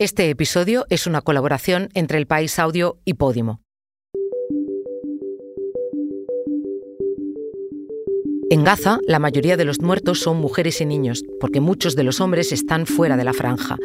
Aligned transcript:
Este 0.00 0.30
episodio 0.30 0.86
es 0.88 1.06
una 1.06 1.20
colaboración 1.20 1.90
entre 1.92 2.16
El 2.16 2.26
País 2.26 2.58
Audio 2.58 2.96
y 3.04 3.12
Podimo. 3.12 3.60
En 8.48 8.64
Gaza, 8.64 8.98
la 9.06 9.18
mayoría 9.18 9.58
de 9.58 9.66
los 9.66 9.82
muertos 9.82 10.20
son 10.20 10.38
mujeres 10.38 10.80
y 10.80 10.86
niños, 10.86 11.22
porque 11.38 11.60
muchos 11.60 11.96
de 11.96 12.04
los 12.04 12.22
hombres 12.22 12.50
están 12.50 12.86
fuera 12.86 13.18
de 13.18 13.24
la 13.24 13.34
franja. 13.34 13.76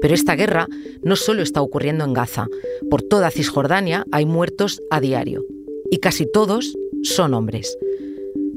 Pero 0.00 0.14
esta 0.14 0.34
guerra 0.34 0.66
no 1.04 1.14
solo 1.14 1.42
está 1.42 1.62
ocurriendo 1.62 2.04
en 2.04 2.12
Gaza. 2.12 2.48
Por 2.90 3.02
toda 3.02 3.30
Cisjordania 3.30 4.04
hay 4.10 4.26
muertos 4.26 4.82
a 4.90 4.98
diario. 4.98 5.44
Y 5.92 5.98
casi 5.98 6.26
todos 6.28 6.76
son 7.04 7.34
hombres. 7.34 7.78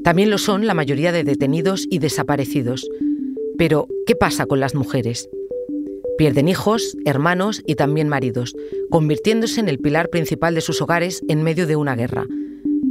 También 0.02 0.28
lo 0.28 0.38
son 0.38 0.66
la 0.66 0.74
mayoría 0.74 1.12
de 1.12 1.22
detenidos 1.22 1.86
y 1.88 2.00
desaparecidos. 2.00 2.84
Pero, 3.56 3.86
¿qué 4.08 4.16
pasa 4.16 4.46
con 4.46 4.58
las 4.58 4.74
mujeres? 4.74 5.28
Pierden 6.20 6.48
hijos, 6.48 6.98
hermanos 7.06 7.62
y 7.64 7.76
también 7.76 8.10
maridos, 8.10 8.54
convirtiéndose 8.90 9.58
en 9.58 9.70
el 9.70 9.78
pilar 9.78 10.10
principal 10.10 10.54
de 10.54 10.60
sus 10.60 10.82
hogares 10.82 11.22
en 11.30 11.42
medio 11.42 11.66
de 11.66 11.76
una 11.76 11.96
guerra. 11.96 12.26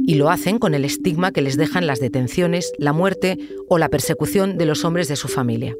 Y 0.04 0.16
lo 0.16 0.30
hacen 0.30 0.58
con 0.58 0.74
el 0.74 0.84
estigma 0.84 1.30
que 1.30 1.40
les 1.40 1.56
dejan 1.56 1.86
las 1.86 2.00
detenciones, 2.00 2.72
la 2.76 2.92
muerte 2.92 3.38
o 3.68 3.78
la 3.78 3.88
persecución 3.88 4.58
de 4.58 4.66
los 4.66 4.84
hombres 4.84 5.06
de 5.06 5.14
su 5.14 5.28
familia. 5.28 5.76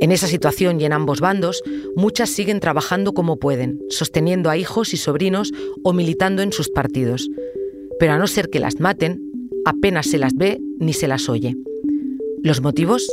En 0.00 0.12
esa 0.12 0.28
situación 0.28 0.80
y 0.80 0.84
en 0.84 0.92
ambos 0.92 1.20
bandos, 1.20 1.64
muchas 1.96 2.30
siguen 2.30 2.60
trabajando 2.60 3.12
como 3.12 3.40
pueden, 3.40 3.80
sosteniendo 3.88 4.48
a 4.48 4.56
hijos 4.56 4.94
y 4.94 4.98
sobrinos 4.98 5.52
o 5.82 5.92
militando 5.92 6.42
en 6.42 6.52
sus 6.52 6.68
partidos. 6.68 7.28
Pero 7.98 8.12
a 8.12 8.18
no 8.18 8.28
ser 8.28 8.50
que 8.50 8.60
las 8.60 8.78
maten, 8.78 9.20
apenas 9.64 10.06
se 10.06 10.18
las 10.18 10.36
ve 10.36 10.60
ni 10.78 10.92
se 10.92 11.08
las 11.08 11.28
oye. 11.28 11.56
¿Los 12.44 12.60
motivos? 12.60 13.10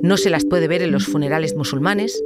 No 0.00 0.16
se 0.16 0.30
las 0.30 0.44
puede 0.44 0.66
ver 0.66 0.82
en 0.82 0.90
los 0.90 1.06
funerales 1.06 1.54
musulmanes, 1.54 2.20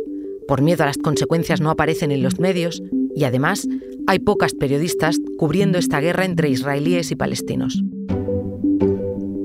por 0.46 0.62
miedo 0.62 0.82
a 0.82 0.86
las 0.86 0.98
consecuencias 0.98 1.60
no 1.60 1.70
aparecen 1.70 2.10
en 2.10 2.22
los 2.22 2.38
medios 2.38 2.82
y 3.14 3.24
además 3.24 3.66
hay 4.06 4.18
pocas 4.18 4.54
periodistas 4.54 5.18
cubriendo 5.38 5.78
esta 5.78 6.00
guerra 6.00 6.24
entre 6.24 6.48
israelíes 6.48 7.10
y 7.10 7.16
palestinos. 7.16 7.82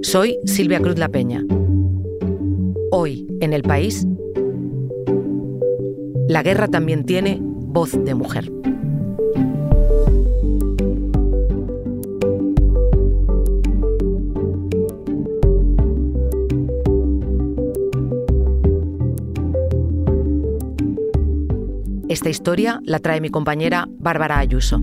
Soy 0.01 0.37
Silvia 0.45 0.79
Cruz 0.79 0.97
La 0.97 1.09
Peña. 1.09 1.43
Hoy, 2.91 3.27
en 3.41 3.53
el 3.53 3.63
país, 3.63 4.05
la 6.27 6.43
guerra 6.43 6.67
también 6.67 7.05
tiene 7.05 7.39
voz 7.41 7.91
de 8.03 8.15
mujer. 8.15 8.51
Esta 22.25 22.31
historia 22.31 22.79
la 22.83 22.97
trae 22.97 23.21
mi 23.21 23.29
compañera 23.29 23.85
Bárbara 23.99 24.39
Ayuso. 24.39 24.81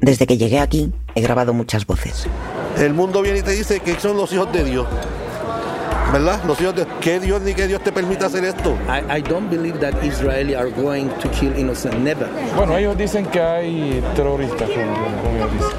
Desde 0.00 0.26
que 0.26 0.38
llegué 0.38 0.58
aquí 0.58 0.92
he 1.14 1.20
grabado 1.20 1.54
muchas 1.54 1.86
voces. 1.86 2.26
El 2.76 2.94
mundo 2.94 3.22
viene 3.22 3.38
y 3.38 3.42
te 3.42 3.52
dice 3.52 3.78
que 3.78 3.94
son 4.00 4.16
los 4.16 4.32
hijos 4.32 4.52
de 4.52 4.64
Dios. 4.64 4.88
¿Verdad? 6.12 6.42
Los 6.48 6.60
hijos 6.60 6.74
de 6.74 6.86
que 7.00 7.20
Dios 7.20 7.42
ni 7.42 7.54
que 7.54 7.68
Dios 7.68 7.80
te 7.84 7.92
permita 7.92 8.26
hacer 8.26 8.44
esto. 8.44 8.76
I, 8.88 9.18
I 9.18 9.22
don't 9.22 9.48
believe 9.48 9.78
that 9.78 10.02
Israeli 10.02 10.56
are 10.56 10.70
going 10.70 11.10
to 11.20 11.28
kill 11.30 11.56
innocent. 11.56 11.94
Never. 12.00 12.26
Bueno, 12.56 12.76
ellos 12.76 12.98
dicen 12.98 13.24
que 13.26 13.40
hay 13.40 14.02
terroristas, 14.16 14.68
como, 14.68 14.94
como 15.22 15.36
ellos 15.36 15.52
dicen. 15.52 15.76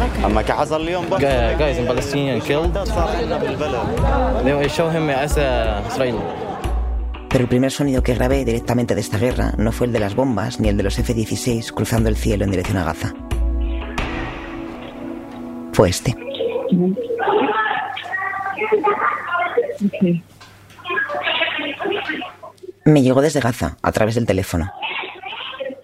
كحياة 0.00 0.02
عامة 0.02 0.02
احنا 0.02 0.06
نحكي 0.06 0.26
اما 0.26 0.42
كحصل 0.42 0.80
اليوم 0.80 1.06
بقى 1.08 1.56
guys 1.58 1.78
in 1.78 1.86
Palestinian 1.86 2.46
killed. 2.48 2.78
صار 2.88 3.20
لنا 3.22 3.38
بالبلد 3.38 3.78
They 4.44 4.68
show 4.68 4.90
him 4.90 5.10
as 5.10 5.36
a 5.38 5.82
Israeli. 5.88 6.18
Pero 7.28 7.42
el 7.42 7.48
primer 7.48 7.70
sonido 7.70 8.02
que 8.02 8.14
grabé 8.14 8.44
directamente 8.44 8.94
de 8.94 9.00
esta 9.00 9.18
guerra 9.18 9.52
no 9.58 9.72
fue 9.72 9.86
el 9.88 9.92
de 9.92 10.00
las 10.00 10.14
bombas 10.14 10.58
ni 10.60 10.68
el 10.68 10.76
de 10.76 10.82
los 10.84 10.98
F-16 10.98 11.72
cruzando 11.72 12.08
el 12.08 12.16
cielo 12.16 12.44
en 12.44 12.50
dirección 12.50 12.78
a 12.78 12.84
Gaza. 12.84 13.12
Fue 15.72 15.90
este. 15.90 16.16
Me 22.84 23.02
llegó 23.02 23.20
desde 23.20 23.40
Gaza, 23.40 23.76
a 23.82 23.92
través 23.92 24.14
del 24.14 24.26
teléfono. 24.26 24.72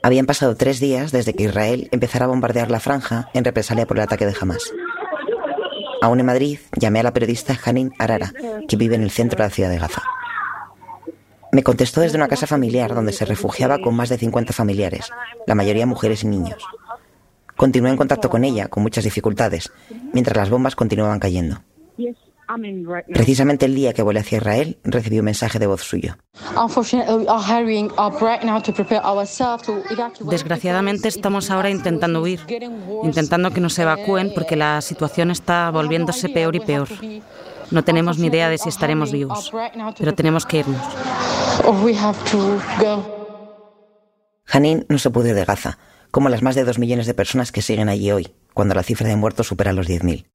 Habían 0.07 0.25
pasado 0.25 0.55
tres 0.55 0.79
días 0.79 1.11
desde 1.11 1.33
que 1.33 1.43
Israel 1.43 1.89
empezara 1.91 2.23
a 2.23 2.27
bombardear 2.29 2.71
la 2.71 2.79
franja 2.79 3.29
en 3.33 3.43
represalia 3.43 3.85
por 3.85 3.97
el 3.97 4.03
ataque 4.03 4.25
de 4.25 4.33
Hamas. 4.39 4.71
Aún 6.01 6.21
en 6.21 6.25
Madrid, 6.25 6.59
llamé 6.79 7.01
a 7.01 7.03
la 7.03 7.11
periodista 7.11 7.59
Hanin 7.61 7.91
Arara, 7.99 8.31
que 8.69 8.77
vive 8.77 8.95
en 8.95 9.01
el 9.01 9.11
centro 9.11 9.35
de 9.35 9.43
la 9.43 9.49
ciudad 9.49 9.69
de 9.69 9.79
Gaza. 9.79 10.01
Me 11.51 11.61
contestó 11.61 11.99
desde 11.99 12.15
una 12.15 12.29
casa 12.29 12.47
familiar 12.47 12.95
donde 12.95 13.11
se 13.11 13.25
refugiaba 13.25 13.79
con 13.79 13.95
más 13.95 14.07
de 14.07 14.17
50 14.17 14.53
familiares, 14.53 15.09
la 15.45 15.55
mayoría 15.55 15.85
mujeres 15.85 16.23
y 16.23 16.27
niños. 16.27 16.63
Continué 17.57 17.91
en 17.91 17.97
contacto 17.97 18.29
con 18.29 18.45
ella, 18.45 18.69
con 18.69 18.83
muchas 18.83 19.03
dificultades, 19.03 19.73
mientras 20.13 20.37
las 20.37 20.49
bombas 20.49 20.77
continuaban 20.77 21.19
cayendo. 21.19 21.61
Precisamente 23.13 23.65
el 23.65 23.75
día 23.75 23.93
que 23.93 24.01
volé 24.01 24.21
hacia 24.21 24.37
Israel, 24.37 24.77
recibí 24.83 25.19
un 25.19 25.25
mensaje 25.25 25.59
de 25.59 25.67
voz 25.67 25.81
suyo. 25.81 26.17
Desgraciadamente 30.29 31.07
estamos 31.07 31.51
ahora 31.51 31.69
intentando 31.69 32.21
huir, 32.21 32.39
intentando 33.03 33.51
que 33.51 33.61
nos 33.61 33.77
evacúen 33.79 34.31
porque 34.33 34.55
la 34.55 34.81
situación 34.81 35.31
está 35.31 35.69
volviéndose 35.71 36.29
peor 36.29 36.55
y 36.55 36.59
peor. 36.61 36.87
No 37.69 37.83
tenemos 37.83 38.17
ni 38.17 38.27
idea 38.27 38.49
de 38.49 38.57
si 38.57 38.69
estaremos 38.69 39.11
vivos, 39.11 39.51
pero 39.97 40.13
tenemos 40.13 40.45
que 40.45 40.59
irnos. 40.59 40.81
Hanin 44.49 44.85
no 44.87 44.97
se 44.97 45.09
pudo 45.09 45.27
ir 45.27 45.35
de 45.35 45.43
Gaza, 45.43 45.77
como 46.11 46.29
las 46.29 46.41
más 46.41 46.55
de 46.55 46.63
dos 46.63 46.79
millones 46.79 47.05
de 47.07 47.13
personas 47.13 47.51
que 47.51 47.61
siguen 47.61 47.89
allí 47.89 48.11
hoy, 48.11 48.33
cuando 48.53 48.73
la 48.73 48.83
cifra 48.83 49.09
de 49.09 49.17
muertos 49.17 49.47
supera 49.47 49.73
los 49.73 49.87
10.000. 49.89 50.25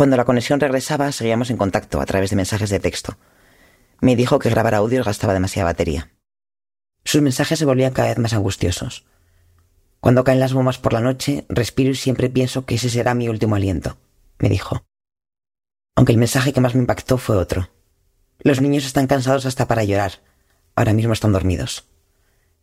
Cuando 0.00 0.16
la 0.16 0.24
conexión 0.24 0.60
regresaba, 0.60 1.12
seguíamos 1.12 1.50
en 1.50 1.58
contacto 1.58 2.00
a 2.00 2.06
través 2.06 2.30
de 2.30 2.36
mensajes 2.36 2.70
de 2.70 2.80
texto. 2.80 3.18
Me 4.00 4.16
dijo 4.16 4.38
que 4.38 4.48
grabar 4.48 4.74
audios 4.74 5.04
gastaba 5.04 5.34
demasiada 5.34 5.68
batería. 5.68 6.10
Sus 7.04 7.20
mensajes 7.20 7.58
se 7.58 7.66
volvían 7.66 7.92
cada 7.92 8.08
vez 8.08 8.16
más 8.16 8.32
angustiosos. 8.32 9.04
Cuando 10.00 10.24
caen 10.24 10.40
las 10.40 10.54
bombas 10.54 10.78
por 10.78 10.94
la 10.94 11.02
noche, 11.02 11.44
respiro 11.50 11.90
y 11.90 11.96
siempre 11.96 12.30
pienso 12.30 12.64
que 12.64 12.76
ese 12.76 12.88
será 12.88 13.12
mi 13.12 13.28
último 13.28 13.56
aliento, 13.56 13.98
me 14.38 14.48
dijo. 14.48 14.86
Aunque 15.96 16.12
el 16.12 16.18
mensaje 16.18 16.54
que 16.54 16.62
más 16.62 16.74
me 16.74 16.80
impactó 16.80 17.18
fue 17.18 17.36
otro. 17.36 17.68
Los 18.38 18.62
niños 18.62 18.86
están 18.86 19.06
cansados 19.06 19.44
hasta 19.44 19.68
para 19.68 19.84
llorar. 19.84 20.22
Ahora 20.76 20.94
mismo 20.94 21.12
están 21.12 21.32
dormidos. 21.32 21.90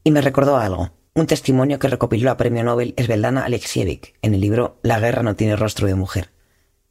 Y 0.03 0.09
me 0.09 0.21
recordó 0.21 0.57
algo, 0.57 0.89
un 1.13 1.27
testimonio 1.27 1.77
que 1.77 1.87
recopiló 1.87 2.25
la 2.25 2.37
premio 2.37 2.63
Nobel 2.63 2.95
Svetlana 2.97 3.45
Alexievich 3.45 4.15
en 4.23 4.33
el 4.33 4.41
libro 4.41 4.79
La 4.81 4.99
guerra 4.99 5.21
no 5.21 5.35
tiene 5.35 5.55
rostro 5.55 5.85
de 5.85 5.93
mujer. 5.93 6.31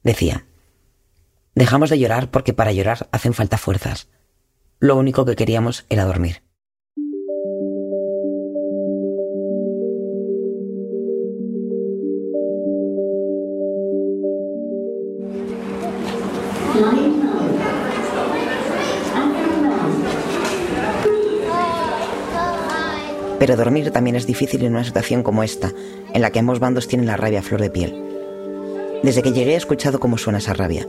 Decía, 0.06 0.46
dejamos 1.56 1.90
de 1.90 1.98
llorar 1.98 2.30
porque 2.30 2.52
para 2.52 2.70
llorar 2.70 3.08
hacen 3.10 3.34
falta 3.34 3.58
fuerzas. 3.58 4.06
Lo 4.78 4.94
único 4.94 5.24
que 5.24 5.34
queríamos 5.34 5.84
era 5.88 6.04
dormir. 6.04 6.44
Pero 23.40 23.56
dormir 23.56 23.90
también 23.90 24.14
es 24.14 24.28
difícil 24.28 24.62
en 24.62 24.74
una 24.74 24.84
situación 24.84 25.24
como 25.24 25.42
esta, 25.42 25.72
en 26.14 26.22
la 26.22 26.30
que 26.30 26.38
ambos 26.38 26.60
bandos 26.60 26.86
tienen 26.86 27.08
la 27.08 27.16
rabia 27.16 27.40
a 27.40 27.42
flor 27.42 27.60
de 27.60 27.70
piel. 27.70 28.15
Desde 29.06 29.22
que 29.22 29.30
llegué 29.30 29.52
he 29.52 29.56
escuchado 29.56 30.00
cómo 30.00 30.18
suena 30.18 30.38
esa 30.38 30.52
rabia. 30.52 30.84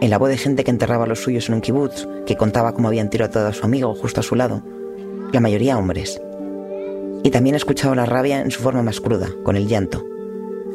En 0.00 0.08
la 0.08 0.16
voz 0.16 0.30
de 0.30 0.38
gente 0.38 0.64
que 0.64 0.70
enterraba 0.70 1.04
a 1.04 1.06
los 1.06 1.22
suyos 1.22 1.50
en 1.50 1.56
un 1.56 1.60
kibutz, 1.60 2.08
que 2.24 2.38
contaba 2.38 2.72
cómo 2.72 2.88
habían 2.88 3.10
tirado 3.10 3.46
a 3.46 3.52
su 3.52 3.66
amigo 3.66 3.94
justo 3.94 4.20
a 4.20 4.22
su 4.22 4.36
lado. 4.36 4.62
La 5.32 5.40
mayoría 5.40 5.76
hombres. 5.76 6.18
Y 7.22 7.28
también 7.28 7.54
he 7.54 7.58
escuchado 7.58 7.94
la 7.94 8.06
rabia 8.06 8.40
en 8.40 8.50
su 8.50 8.62
forma 8.62 8.82
más 8.82 9.02
cruda, 9.02 9.28
con 9.44 9.56
el 9.56 9.68
llanto. 9.68 10.02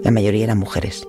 La 0.03 0.12
mayoría 0.12 0.44
eran 0.44 0.59
mujeres. 0.59 1.07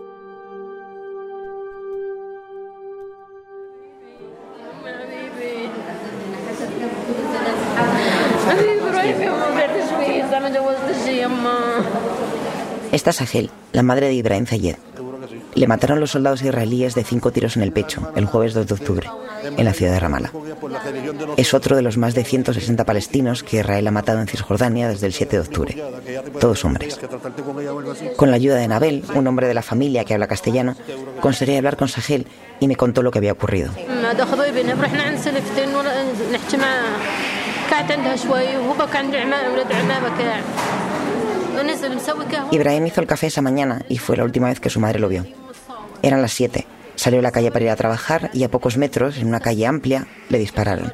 Esta 12.90 13.10
es 13.10 13.20
Agel, 13.20 13.50
la 13.74 13.82
madre 13.82 14.06
de 14.06 14.14
Ibrahim 14.14 14.46
Zayed. 14.46 14.76
Le 15.54 15.66
mataron 15.66 16.00
los 16.00 16.10
soldados 16.10 16.42
israelíes 16.42 16.94
de 16.94 17.04
cinco 17.04 17.32
tiros 17.32 17.56
en 17.56 17.62
el 17.62 17.72
pecho 17.72 18.12
el 18.14 18.26
jueves 18.26 18.54
2 18.54 18.66
de 18.66 18.74
octubre, 18.74 19.10
en 19.56 19.64
la 19.64 19.72
ciudad 19.72 19.92
de 19.92 20.00
Ramallah. 20.00 20.32
Es 21.36 21.54
otro 21.54 21.76
de 21.76 21.82
los 21.82 21.96
más 21.96 22.14
de 22.14 22.24
160 22.24 22.84
palestinos 22.84 23.42
que 23.42 23.58
Israel 23.58 23.86
ha 23.86 23.90
matado 23.90 24.20
en 24.20 24.28
Cisjordania 24.28 24.88
desde 24.88 25.06
el 25.06 25.12
7 25.12 25.36
de 25.36 25.42
octubre. 25.42 25.84
Todos 26.40 26.64
hombres. 26.64 26.98
Con 28.16 28.30
la 28.30 28.36
ayuda 28.36 28.56
de 28.56 28.68
Nabel, 28.68 29.04
un 29.14 29.26
hombre 29.26 29.48
de 29.48 29.54
la 29.54 29.62
familia 29.62 30.04
que 30.04 30.14
habla 30.14 30.26
castellano, 30.26 30.76
conseguí 31.20 31.56
hablar 31.56 31.76
con 31.76 31.88
Sahel 31.88 32.26
y 32.60 32.68
me 32.68 32.76
contó 32.76 33.02
lo 33.02 33.10
que 33.10 33.18
había 33.18 33.32
ocurrido. 33.32 33.70
Ibrahim 42.50 42.86
hizo 42.86 43.00
el 43.00 43.06
café 43.06 43.26
esa 43.28 43.42
mañana 43.42 43.84
y 43.88 43.98
fue 43.98 44.16
la 44.16 44.24
última 44.24 44.48
vez 44.48 44.60
que 44.60 44.70
su 44.70 44.80
madre 44.80 44.98
lo 44.98 45.08
vio. 45.08 45.26
Eran 46.02 46.22
las 46.22 46.32
7. 46.32 46.66
Salió 46.94 47.20
a 47.20 47.22
la 47.22 47.30
calle 47.30 47.50
para 47.50 47.64
ir 47.64 47.70
a 47.70 47.76
trabajar 47.76 48.30
y 48.32 48.44
a 48.44 48.50
pocos 48.50 48.76
metros, 48.76 49.18
en 49.18 49.28
una 49.28 49.40
calle 49.40 49.66
amplia, 49.66 50.06
le 50.28 50.38
dispararon. 50.38 50.92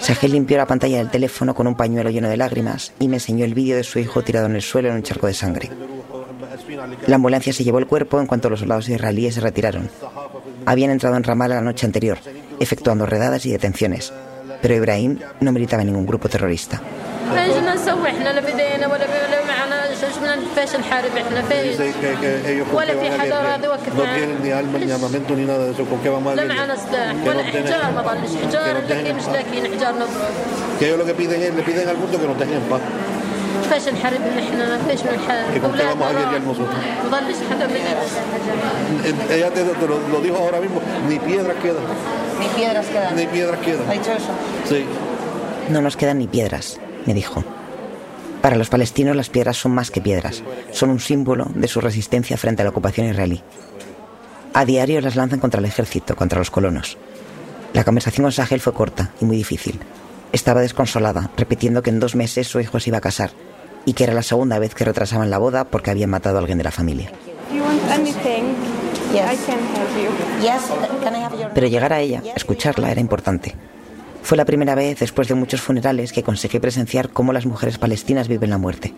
Sahel 0.00 0.32
limpió 0.32 0.56
la 0.56 0.66
pantalla 0.66 0.98
del 0.98 1.10
teléfono 1.10 1.54
con 1.54 1.66
un 1.66 1.74
pañuelo 1.74 2.10
lleno 2.10 2.28
de 2.28 2.36
lágrimas 2.38 2.92
y 2.98 3.08
me 3.08 3.16
enseñó 3.16 3.44
el 3.44 3.54
vídeo 3.54 3.76
de 3.76 3.84
su 3.84 3.98
hijo 3.98 4.22
tirado 4.22 4.46
en 4.46 4.56
el 4.56 4.62
suelo 4.62 4.88
en 4.88 4.94
un 4.96 5.02
charco 5.02 5.26
de 5.26 5.34
sangre. 5.34 5.70
La 7.06 7.16
ambulancia 7.16 7.52
se 7.52 7.64
llevó 7.64 7.78
el 7.78 7.86
cuerpo 7.86 8.18
en 8.18 8.26
cuanto 8.26 8.48
los 8.48 8.60
soldados 8.60 8.88
israelíes 8.88 9.34
se 9.34 9.40
retiraron. 9.40 9.90
Habían 10.64 10.90
entrado 10.90 11.16
en 11.16 11.24
Ramallah 11.24 11.56
la 11.56 11.60
noche 11.60 11.84
anterior, 11.84 12.18
efectuando 12.58 13.04
redadas 13.04 13.44
y 13.44 13.52
detenciones, 13.52 14.12
pero 14.62 14.74
Ibrahim 14.74 15.18
no 15.40 15.52
militaba 15.52 15.82
en 15.82 15.88
ningún 15.88 16.06
grupo 16.06 16.28
terrorista. 16.28 16.80
Dice 21.63 21.93
que, 22.01 22.09
que 22.21 22.31
ellos 22.53 22.67
con 22.67 22.85
qué 22.85 22.95
van 22.95 23.19
a 23.19 23.25
guerrear. 23.25 23.59
no 23.95 24.03
tienen 24.15 24.37
ni 24.43 24.51
alma 24.51 24.77
ni 24.79 24.91
armamento 24.91 25.35
ni 25.35 25.45
nada 25.45 25.65
de 25.65 25.71
eso. 25.71 25.83
¿Con 25.85 25.99
qué 26.03 26.09
vamos 26.09 26.33
a 26.33 26.35
guerrear? 26.35 26.67
Que 27.23 27.29
no 27.33 27.41
tienen- 27.51 27.65
que 29.05 29.13
nos 29.13 29.31
dejen 29.33 29.65
en 29.65 29.71
paz. 29.79 29.95
Que 30.79 30.85
ellos 30.87 30.97
lo 30.99 31.05
que 31.05 31.13
piden 31.13 31.41
es, 31.41 31.55
le 31.55 31.63
piden 31.63 31.87
al 31.89 31.97
mundo 31.97 32.19
que 32.21 32.27
nos 32.27 32.37
dejen 32.39 32.55
en 32.55 32.63
paz. 32.73 32.81
فاش 33.71 33.89
نحارب 33.89 34.21
احنا 34.39 34.77
فاش 34.87 35.01
بنحارب 35.01 35.55
¿Y 35.55 35.59
con 35.59 35.71
qué 35.77 35.83
vamos 35.83 36.07
a 36.07 36.13
guerrear 36.13 36.41
nosotros? 36.41 36.75
مضلش 37.05 37.37
حدا 37.51 37.67
مننا 37.67 37.95
Ella 39.35 39.49
te, 39.55 39.61
te 39.63 39.87
lo, 39.87 39.97
lo 40.13 40.19
dijo 40.21 40.37
ahora 40.37 40.59
mismo, 40.59 40.81
ni 41.09 41.17
piedras 41.19 41.55
quedan, 41.63 41.83
Ni 42.41 42.47
piedras 42.57 42.85
quedan. 42.93 43.15
ni 43.15 43.25
piedras 43.27 43.59
quedan. 43.65 43.89
dicho 43.89 44.11
eso? 44.11 44.31
Sí. 44.69 44.85
No 45.73 45.79
nos 45.81 45.95
quedan 45.97 46.17
ni 46.19 46.27
piedras, 46.27 46.65
me 47.07 47.13
dijo. 47.13 47.43
Para 48.42 48.56
los 48.56 48.70
palestinos 48.70 49.16
las 49.16 49.28
piedras 49.28 49.58
son 49.58 49.72
más 49.72 49.90
que 49.90 50.00
piedras, 50.00 50.42
son 50.72 50.90
un 50.90 51.00
símbolo 51.00 51.46
de 51.54 51.68
su 51.68 51.80
resistencia 51.80 52.36
frente 52.36 52.62
a 52.62 52.64
la 52.64 52.70
ocupación 52.70 53.08
israelí. 53.08 53.42
A 54.54 54.64
diario 54.64 55.00
las 55.00 55.16
lanzan 55.16 55.40
contra 55.40 55.60
el 55.60 55.66
ejército, 55.66 56.16
contra 56.16 56.38
los 56.38 56.50
colonos. 56.50 56.96
La 57.72 57.84
conversación 57.84 58.24
con 58.24 58.32
Sahel 58.32 58.60
fue 58.60 58.72
corta 58.72 59.10
y 59.20 59.24
muy 59.24 59.36
difícil. 59.36 59.78
Estaba 60.32 60.60
desconsolada, 60.60 61.30
repitiendo 61.36 61.82
que 61.82 61.90
en 61.90 62.00
dos 62.00 62.14
meses 62.14 62.48
su 62.48 62.60
hijo 62.60 62.80
se 62.80 62.90
iba 62.90 62.98
a 62.98 63.02
casar 63.02 63.30
y 63.84 63.92
que 63.92 64.04
era 64.04 64.14
la 64.14 64.22
segunda 64.22 64.58
vez 64.58 64.74
que 64.74 64.84
retrasaban 64.84 65.30
la 65.30 65.38
boda 65.38 65.64
porque 65.64 65.90
habían 65.90 66.10
matado 66.10 66.36
a 66.36 66.40
alguien 66.40 66.58
de 66.58 66.64
la 66.64 66.70
familia. 66.70 67.10
Pero 71.54 71.66
llegar 71.66 71.92
a 71.92 72.00
ella, 72.00 72.22
escucharla, 72.34 72.90
era 72.90 73.00
importante. 73.00 73.54
Fue 74.22 74.36
la 74.36 74.44
primera 74.44 74.74
vez 74.74 75.00
después 75.00 75.28
de 75.28 75.34
muchos 75.34 75.60
funerales 75.60 76.12
que 76.12 76.22
conseguí 76.22 76.58
presenciar 76.58 77.10
cómo 77.10 77.32
las 77.32 77.46
mujeres 77.46 77.78
palestinas 77.78 78.28
viven 78.28 78.50
la 78.50 78.58
muerte. 78.58 78.94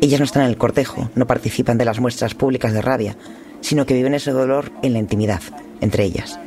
Ellas 0.00 0.20
no 0.20 0.26
están 0.26 0.42
en 0.42 0.50
el 0.50 0.58
cortejo, 0.58 1.10
no 1.14 1.26
participan 1.26 1.78
de 1.78 1.84
las 1.84 2.00
muestras 2.00 2.34
públicas 2.34 2.72
de 2.72 2.82
rabia, 2.82 3.16
sino 3.60 3.86
que 3.86 3.94
viven 3.94 4.14
ese 4.14 4.32
dolor 4.32 4.70
en 4.82 4.92
la 4.92 4.98
intimidad, 4.98 5.40
entre 5.80 6.04
ellas. 6.04 6.38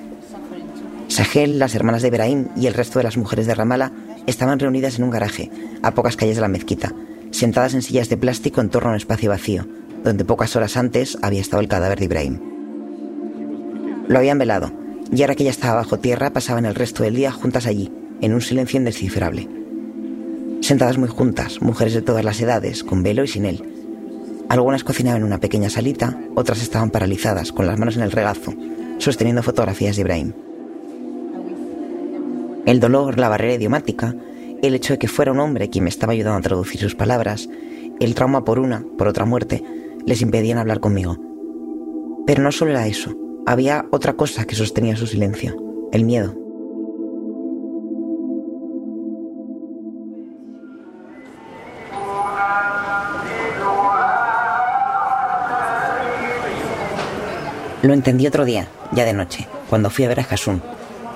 Sahel, 1.07 1.57
las 1.57 1.73
hermanas 1.73 2.01
de 2.01 2.09
Ibrahim 2.09 2.49
y 2.55 2.67
el 2.67 2.73
resto 2.73 2.99
de 2.99 3.03
las 3.03 3.17
mujeres 3.17 3.47
de 3.47 3.55
Ramallah 3.55 3.91
estaban 4.27 4.59
reunidas 4.59 4.97
en 4.97 5.05
un 5.05 5.09
garaje, 5.09 5.49
a 5.81 5.91
pocas 5.95 6.17
calles 6.17 6.35
de 6.35 6.41
la 6.41 6.49
mezquita, 6.49 6.93
sentadas 7.31 7.73
en 7.73 7.81
sillas 7.81 8.09
de 8.09 8.17
plástico 8.17 8.61
en 8.61 8.69
torno 8.69 8.89
a 8.89 8.91
un 8.91 8.97
espacio 8.97 9.29
vacío, 9.29 9.65
donde 10.03 10.25
pocas 10.25 10.55
horas 10.55 10.77
antes 10.77 11.17
había 11.21 11.41
estado 11.41 11.61
el 11.61 11.69
cadáver 11.69 11.97
de 11.97 12.05
Ibrahim. 12.05 12.39
Lo 14.07 14.19
habían 14.19 14.37
velado, 14.37 14.71
y 15.11 15.21
ahora 15.21 15.35
que 15.35 15.43
ya 15.43 15.49
estaba 15.49 15.75
bajo 15.75 15.99
tierra 15.99 16.31
pasaban 16.31 16.65
el 16.65 16.75
resto 16.75 17.03
del 17.03 17.15
día 17.15 17.31
juntas 17.31 17.65
allí, 17.65 17.91
en 18.21 18.33
un 18.33 18.41
silencio 18.41 18.77
indescifrable. 18.77 19.47
Sentadas 20.61 20.97
muy 20.97 21.07
juntas, 21.07 21.61
mujeres 21.61 21.93
de 21.93 22.01
todas 22.01 22.25
las 22.25 22.41
edades, 22.41 22.83
con 22.83 23.03
velo 23.03 23.23
y 23.23 23.27
sin 23.27 23.45
él. 23.45 23.63
Algunas 24.49 24.83
cocinaban 24.83 25.21
en 25.21 25.27
una 25.27 25.39
pequeña 25.39 25.69
salita, 25.69 26.19
otras 26.35 26.61
estaban 26.61 26.89
paralizadas, 26.89 27.51
con 27.51 27.67
las 27.67 27.77
manos 27.77 27.95
en 27.95 28.03
el 28.03 28.11
regazo, 28.11 28.53
sosteniendo 28.97 29.43
fotografías 29.43 29.95
de 29.95 30.01
Ibrahim. 30.01 30.33
El 32.65 32.79
dolor, 32.79 33.17
la 33.17 33.29
barrera 33.29 33.53
idiomática, 33.53 34.15
el 34.61 34.75
hecho 34.75 34.93
de 34.93 34.99
que 34.99 35.07
fuera 35.07 35.31
un 35.31 35.39
hombre 35.39 35.69
quien 35.69 35.83
me 35.83 35.89
estaba 35.89 36.13
ayudando 36.13 36.39
a 36.39 36.41
traducir 36.41 36.81
sus 36.81 36.95
palabras, 36.95 37.47
el 37.99 38.15
trauma 38.15 38.43
por 38.43 38.59
una, 38.59 38.83
por 38.97 39.07
otra 39.07 39.25
muerte, 39.25 39.63
les 40.05 40.21
impedían 40.21 40.57
hablar 40.57 40.79
conmigo. 40.79 41.17
Pero 42.25 42.43
no 42.43 42.51
solo 42.51 42.71
era 42.71 42.87
eso, 42.87 43.15
había 43.46 43.86
otra 43.90 44.14
cosa 44.14 44.44
que 44.44 44.54
sostenía 44.54 44.96
su 44.96 45.06
silencio, 45.06 45.56
el 45.92 46.04
miedo. 46.04 46.34
Lo 57.82 57.94
entendí 57.94 58.28
otro 58.28 58.44
día, 58.44 58.68
ya 58.92 59.04
de 59.04 59.12
noche, 59.12 59.48
cuando 59.68 59.90
fui 59.90 60.04
a 60.04 60.08
ver 60.08 60.20
a 60.20 60.22
Hasun, 60.22 60.62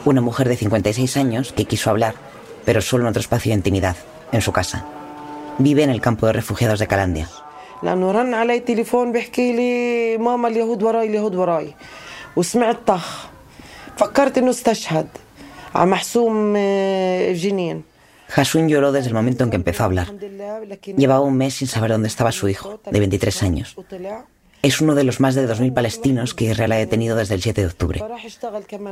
una 0.04 0.20
mujer 0.20 0.48
de 0.48 0.56
56 0.56 1.16
años 1.16 1.52
que 1.52 1.64
quiso 1.64 1.90
hablar, 1.90 2.14
pero 2.64 2.80
solo 2.82 3.04
en 3.04 3.10
otro 3.10 3.20
espacio 3.20 3.50
de 3.50 3.58
intimidad, 3.58 3.94
en 4.32 4.40
su 4.40 4.50
casa. 4.50 4.84
Vive 5.58 5.84
en 5.84 5.90
el 5.90 6.00
campo 6.00 6.26
de 6.26 6.32
refugiados 6.32 6.80
de 6.80 6.88
Calandia. 6.88 7.28
لانه 7.82 8.12
رن 8.12 8.34
علي 8.34 8.60
تليفون 8.60 9.12
بيحكي 9.12 9.52
لي 9.52 10.16
ماما 10.18 10.48
اليهود 10.48 10.82
وراي 10.82 11.06
اليهود 11.06 11.34
وراي 11.34 11.74
وسمعت 12.36 12.78
طخ 12.86 13.26
فكرت 13.96 14.38
انه 14.38 14.50
استشهد 14.50 15.08
على 15.74 15.90
محسوم 15.90 16.54
آه، 16.56 17.32
جنين 17.32 17.82
Hasun 18.34 18.68
lloró 18.68 18.90
desde 18.92 19.08
el 19.08 19.14
momento 19.14 19.44
en 19.44 19.50
que 19.50 19.56
empezó 19.56 19.84
a 19.84 19.86
hablar. 19.86 20.12
Llevaba 20.96 21.20
un 21.20 21.36
mes 21.36 21.54
sin 21.54 21.68
saber 21.68 21.92
dónde 21.92 22.08
estaba 22.08 22.32
su 22.32 22.48
hijo, 22.48 22.80
de 22.90 22.98
23 22.98 23.42
años. 23.44 23.76
Es 24.62 24.80
uno 24.80 24.96
de 24.96 25.04
los 25.04 25.20
más 25.20 25.36
de 25.36 25.48
2.000 25.48 25.72
palestinos 25.72 26.34
que 26.34 26.46
Israel 26.46 26.72
ha 26.72 26.76
detenido 26.76 27.14
desde 27.14 27.36
el 27.36 27.42
7 27.42 27.60
de 27.60 27.66
octubre. 27.68 28.02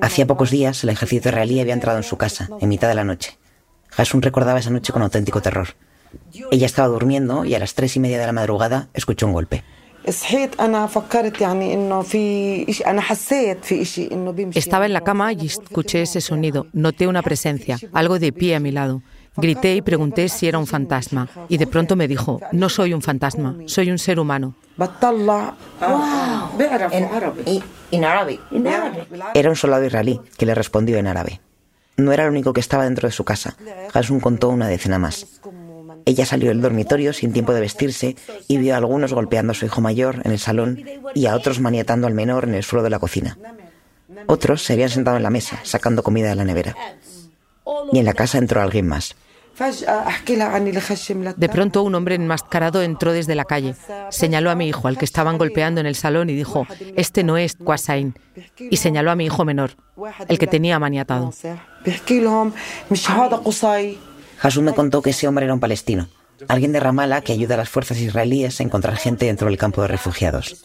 Hacía 0.02 0.26
pocos 0.26 0.50
días 0.50 0.84
el 0.84 0.90
ejército 0.90 1.30
israelí 1.30 1.58
había 1.58 1.74
entrado 1.74 1.98
en 1.98 2.04
su 2.04 2.16
casa, 2.16 2.48
en 2.60 2.68
mitad 2.68 2.86
de 2.88 2.94
la 2.94 3.02
noche. 3.02 3.36
Hasun 3.96 4.22
recordaba 4.22 4.60
esa 4.60 4.70
noche 4.70 4.92
con 4.92 5.02
auténtico 5.02 5.42
terror. 5.42 5.68
Ella 6.50 6.66
estaba 6.66 6.88
durmiendo 6.88 7.44
y 7.44 7.54
a 7.54 7.58
las 7.58 7.74
tres 7.74 7.96
y 7.96 8.00
media 8.00 8.18
de 8.18 8.26
la 8.26 8.32
madrugada 8.32 8.88
escuchó 8.94 9.26
un 9.26 9.32
golpe. 9.32 9.64
Estaba 14.55 14.85
en 14.85 14.93
la 14.93 15.01
cama 15.01 15.33
y 15.33 15.45
escuché 15.45 16.01
ese 16.01 16.21
sonido. 16.21 16.67
Noté 16.73 17.07
una 17.07 17.21
presencia, 17.21 17.77
algo 17.93 18.19
de 18.19 18.31
pie 18.31 18.55
a 18.55 18.59
mi 18.59 18.71
lado. 18.71 19.01
Grité 19.37 19.75
y 19.75 19.81
pregunté 19.81 20.27
si 20.29 20.47
era 20.47 20.57
un 20.57 20.67
fantasma. 20.67 21.29
Y 21.47 21.57
de 21.57 21.67
pronto 21.67 21.95
me 21.95 22.07
dijo, 22.07 22.39
no 22.51 22.69
soy 22.69 22.93
un 22.93 23.01
fantasma, 23.01 23.55
soy 23.65 23.91
un 23.91 23.97
ser 23.97 24.19
humano. 24.19 24.55
Era 29.33 29.49
un 29.49 29.55
soldado 29.55 29.85
israelí 29.85 30.19
que 30.37 30.45
le 30.45 30.55
respondió 30.55 30.97
en 30.97 31.07
árabe. 31.07 31.41
No 31.97 32.13
era 32.13 32.23
el 32.23 32.29
único 32.29 32.53
que 32.53 32.61
estaba 32.61 32.85
dentro 32.85 33.07
de 33.07 33.11
su 33.11 33.25
casa. 33.25 33.57
Hassan 33.93 34.21
contó 34.21 34.49
una 34.49 34.67
decena 34.67 34.97
más. 34.99 35.41
Ella 36.09 36.25
salió 36.25 36.49
del 36.49 36.59
dormitorio 36.59 37.13
sin 37.13 37.33
tiempo 37.33 37.53
de 37.53 37.61
vestirse 37.61 38.15
y 38.47 38.57
vio 38.57 38.73
a 38.73 38.77
algunos 38.77 39.13
golpeando 39.13 39.51
a 39.51 39.53
su 39.53 39.67
hijo 39.67 39.79
mayor 39.79 40.23
en 40.25 40.31
el 40.31 40.39
salón 40.39 40.83
y 41.13 41.27
a 41.27 41.35
otros 41.35 41.59
maniatando 41.59 42.07
al 42.07 42.15
menor 42.15 42.45
en 42.45 42.55
el 42.55 42.63
suelo 42.63 42.81
de 42.81 42.89
la 42.89 42.97
cocina. 42.97 43.37
Otros 44.25 44.63
se 44.63 44.73
habían 44.73 44.89
sentado 44.89 45.17
en 45.17 45.23
la 45.23 45.29
mesa, 45.29 45.59
sacando 45.61 46.01
comida 46.01 46.29
de 46.29 46.35
la 46.35 46.45
nevera. 46.45 46.75
Y 47.93 47.99
en 47.99 48.05
la 48.05 48.15
casa 48.15 48.39
entró 48.39 48.59
alguien 48.59 48.87
más. 48.87 49.15
De 51.37 51.49
pronto 51.49 51.83
un 51.83 51.93
hombre 51.93 52.15
enmascarado 52.15 52.81
entró 52.81 53.11
desde 53.11 53.35
la 53.35 53.45
calle, 53.45 53.75
señaló 54.09 54.49
a 54.49 54.55
mi 54.55 54.67
hijo, 54.67 54.87
al 54.87 54.97
que 54.97 55.05
estaban 55.05 55.37
golpeando 55.37 55.79
en 55.79 55.85
el 55.85 55.95
salón, 55.95 56.31
y 56.31 56.33
dijo, 56.33 56.65
este 56.95 57.23
no 57.23 57.37
es 57.37 57.55
Kwasain. 57.55 58.15
Y 58.57 58.77
señaló 58.77 59.11
a 59.11 59.15
mi 59.15 59.25
hijo 59.25 59.45
menor, 59.45 59.75
el 60.27 60.39
que 60.39 60.47
tenía 60.47 60.79
maniatado. 60.79 61.31
Hasum 64.41 64.63
me 64.63 64.73
contó 64.73 65.01
que 65.01 65.09
ese 65.09 65.27
hombre 65.27 65.45
era 65.45 65.53
un 65.53 65.59
palestino, 65.59 66.07
alguien 66.47 66.71
de 66.71 66.79
Ramallah 66.79 67.21
que 67.21 67.33
ayuda 67.33 67.55
a 67.55 67.57
las 67.57 67.69
fuerzas 67.69 67.99
israelíes 67.99 68.59
a 68.59 68.63
encontrar 68.63 68.95
gente 68.95 69.25
dentro 69.25 69.47
del 69.47 69.57
campo 69.57 69.81
de 69.81 69.89
refugiados. 69.89 70.63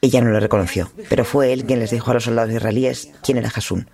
Ella 0.00 0.20
no 0.20 0.30
lo 0.30 0.40
reconoció, 0.40 0.90
pero 1.08 1.24
fue 1.24 1.52
él 1.52 1.64
quien 1.64 1.78
les 1.78 1.90
dijo 1.90 2.10
a 2.10 2.14
los 2.14 2.24
soldados 2.24 2.52
israelíes 2.52 3.10
quién 3.22 3.38
era 3.38 3.48
Hasum 3.48 3.84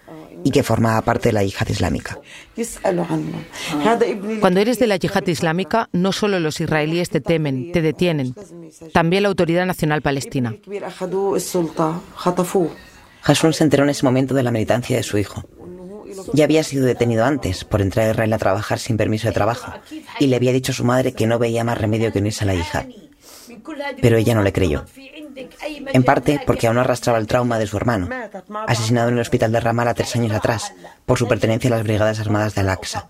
y 0.42 0.50
que 0.50 0.62
formaba 0.62 1.02
parte 1.02 1.28
de 1.28 1.34
la 1.34 1.44
yihad 1.44 1.68
islámica. 1.68 2.18
Cuando 4.40 4.60
eres 4.60 4.78
de 4.78 4.86
la 4.86 4.96
yihad 4.96 5.26
islámica, 5.26 5.88
no 5.92 6.10
solo 6.12 6.40
los 6.40 6.60
israelíes 6.60 7.10
te 7.10 7.20
temen, 7.20 7.70
te 7.70 7.82
detienen, 7.82 8.34
también 8.92 9.22
la 9.22 9.28
Autoridad 9.28 9.66
Nacional 9.66 10.02
Palestina. 10.02 10.56
Hasum 13.22 13.52
se 13.52 13.64
enteró 13.64 13.84
en 13.84 13.90
ese 13.90 14.04
momento 14.04 14.34
de 14.34 14.42
la 14.42 14.50
militancia 14.50 14.96
de 14.96 15.02
su 15.02 15.18
hijo 15.18 15.44
ya 16.32 16.44
había 16.44 16.62
sido 16.64 16.86
detenido 16.86 17.24
antes 17.24 17.64
por 17.64 17.80
entrar 17.80 18.06
a 18.06 18.10
Israel 18.10 18.32
a 18.32 18.38
trabajar 18.38 18.78
sin 18.78 18.96
permiso 18.96 19.28
de 19.28 19.34
trabajo 19.34 19.72
y 20.18 20.26
le 20.26 20.36
había 20.36 20.52
dicho 20.52 20.72
a 20.72 20.74
su 20.74 20.84
madre 20.84 21.12
que 21.12 21.26
no 21.26 21.38
veía 21.38 21.64
más 21.64 21.78
remedio 21.78 22.12
que 22.12 22.18
unirse 22.18 22.44
a 22.44 22.46
la 22.46 22.54
yihad. 22.54 22.86
Pero 24.00 24.16
ella 24.16 24.34
no 24.34 24.42
le 24.42 24.52
creyó. 24.52 24.84
En 25.92 26.02
parte 26.02 26.40
porque 26.46 26.66
aún 26.66 26.78
arrastraba 26.78 27.18
el 27.18 27.26
trauma 27.26 27.58
de 27.58 27.66
su 27.66 27.76
hermano, 27.76 28.08
asesinado 28.66 29.08
en 29.08 29.14
el 29.14 29.20
hospital 29.20 29.52
de 29.52 29.60
Ramallah 29.60 29.94
tres 29.94 30.14
años 30.16 30.32
atrás 30.32 30.72
por 31.06 31.18
su 31.18 31.28
pertenencia 31.28 31.68
a 31.68 31.76
las 31.76 31.84
Brigadas 31.84 32.20
Armadas 32.20 32.54
de 32.54 32.60
Al-Aqsa. 32.62 33.08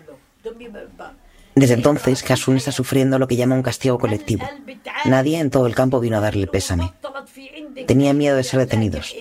Desde 1.55 1.75
entonces, 1.75 2.29
Hassun 2.31 2.57
está 2.57 2.73
sufriendo 2.73 3.19
lo 3.19 3.27
que 3.27 3.37
llama 3.37 3.57
un 3.57 3.63
castigo 3.63 3.99
colectivo. 3.99 4.49
Nadie 5.05 5.39
en 5.39 5.51
todo 5.51 5.67
el 5.67 5.75
campo 5.75 6.01
vino 6.01 6.17
a 6.17 6.21
darle 6.21 6.47
pésame. 6.47 6.93
Tenía 7.87 8.15
miedo 8.15 8.37
de 8.37 8.45
ser 8.45 8.61
detenidos. 8.61 9.15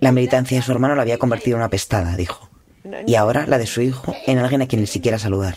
La 0.00 0.12
militancia 0.12 0.56
de 0.56 0.62
su 0.62 0.72
hermano 0.72 0.94
lo 0.94 1.02
había 1.02 1.18
convertido 1.18 1.56
en 1.56 1.62
una 1.62 1.70
pestada, 1.70 2.16
dijo 2.16 2.51
y 3.06 3.14
ahora 3.14 3.46
la 3.46 3.58
de 3.58 3.66
su 3.66 3.80
hijo 3.80 4.14
en 4.26 4.38
alguien 4.38 4.62
a 4.62 4.66
quien 4.66 4.80
ni 4.80 4.86
siquiera 4.86 5.18
saludar. 5.18 5.56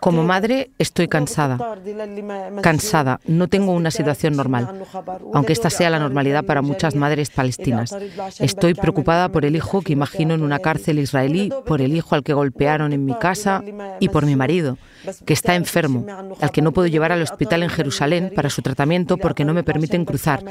Como 0.00 0.22
madre 0.22 0.70
estoy 0.78 1.08
cansada. 1.08 1.58
Cansada. 2.62 3.20
No 3.26 3.48
tengo 3.48 3.72
una 3.72 3.90
situación 3.90 4.34
normal, 4.34 4.84
aunque 5.34 5.52
esta 5.52 5.70
sea 5.70 5.90
la 5.90 5.98
normalidad 5.98 6.44
para 6.44 6.62
muchas 6.62 6.94
madres 6.94 7.30
palestinas. 7.30 7.94
Estoy 8.38 8.74
preocupada 8.74 9.28
por 9.28 9.44
el 9.44 9.56
hijo 9.56 9.82
que 9.82 9.92
imagino 9.92 10.34
en 10.34 10.42
una 10.42 10.58
cárcel 10.58 10.98
israelí, 10.98 11.52
por 11.66 11.82
el 11.82 11.94
hijo 11.94 12.14
al 12.14 12.22
que 12.22 12.32
golpearon 12.32 12.92
en 12.92 13.04
mi 13.04 13.14
casa 13.14 13.62
y 14.00 14.08
por 14.08 14.24
mi 14.24 14.36
marido, 14.36 14.78
que 15.24 15.34
está 15.34 15.54
enfermo, 15.54 16.06
al 16.40 16.50
que 16.50 16.62
no 16.62 16.72
puedo 16.72 16.88
llevar 16.88 17.12
al 17.12 17.22
hospital 17.22 17.62
en 17.62 17.68
Jerusalén 17.68 18.32
para 18.34 18.50
su 18.50 18.62
tratamiento 18.62 19.18
porque 19.18 19.44
no 19.44 19.54
me 19.54 19.64
permiten 19.64 20.04
cruzar. 20.04 20.42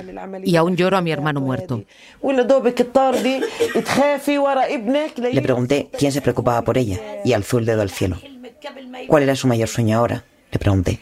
Y 0.44 0.56
aún 0.56 0.76
lloro 0.76 0.98
a 0.98 1.02
mi 1.02 1.12
hermano 1.12 1.42
muerto. 1.42 1.84
Le 5.32 5.42
pregunté 5.42 5.90
quién 5.98 6.12
se 6.12 6.22
preocupaba 6.22 6.62
por 6.62 6.78
ella 6.78 7.00
y 7.26 7.34
alzó 7.34 7.58
el 7.58 7.66
dedo 7.66 7.82
al 7.82 7.90
cielo. 7.90 8.18
¿Cuál 9.08 9.24
era 9.24 9.36
su 9.36 9.48
mayor 9.48 9.68
sueño 9.68 9.98
ahora? 9.98 10.26
Le 10.52 10.60
pregunté. 10.60 11.00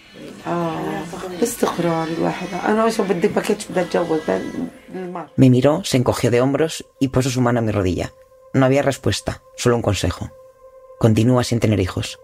Me 5.35 5.49
miró, 5.49 5.83
se 5.83 5.97
encogió 5.97 6.31
de 6.31 6.41
hombros 6.41 6.85
y 6.99 7.09
puso 7.09 7.29
su 7.29 7.41
mano 7.41 7.59
en 7.59 7.65
mi 7.65 7.71
rodilla. 7.71 8.13
No 8.53 8.65
había 8.65 8.81
respuesta, 8.81 9.41
solo 9.55 9.75
un 9.75 9.81
consejo. 9.81 10.29
Continúa 10.99 11.43
sin 11.43 11.59
tener 11.59 11.79
hijos. 11.79 12.19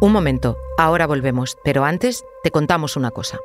Un 0.00 0.12
momento, 0.12 0.56
ahora 0.78 1.06
volvemos, 1.06 1.56
pero 1.62 1.84
antes 1.84 2.24
te 2.42 2.50
contamos 2.50 2.96
una 2.96 3.12
cosa. 3.12 3.38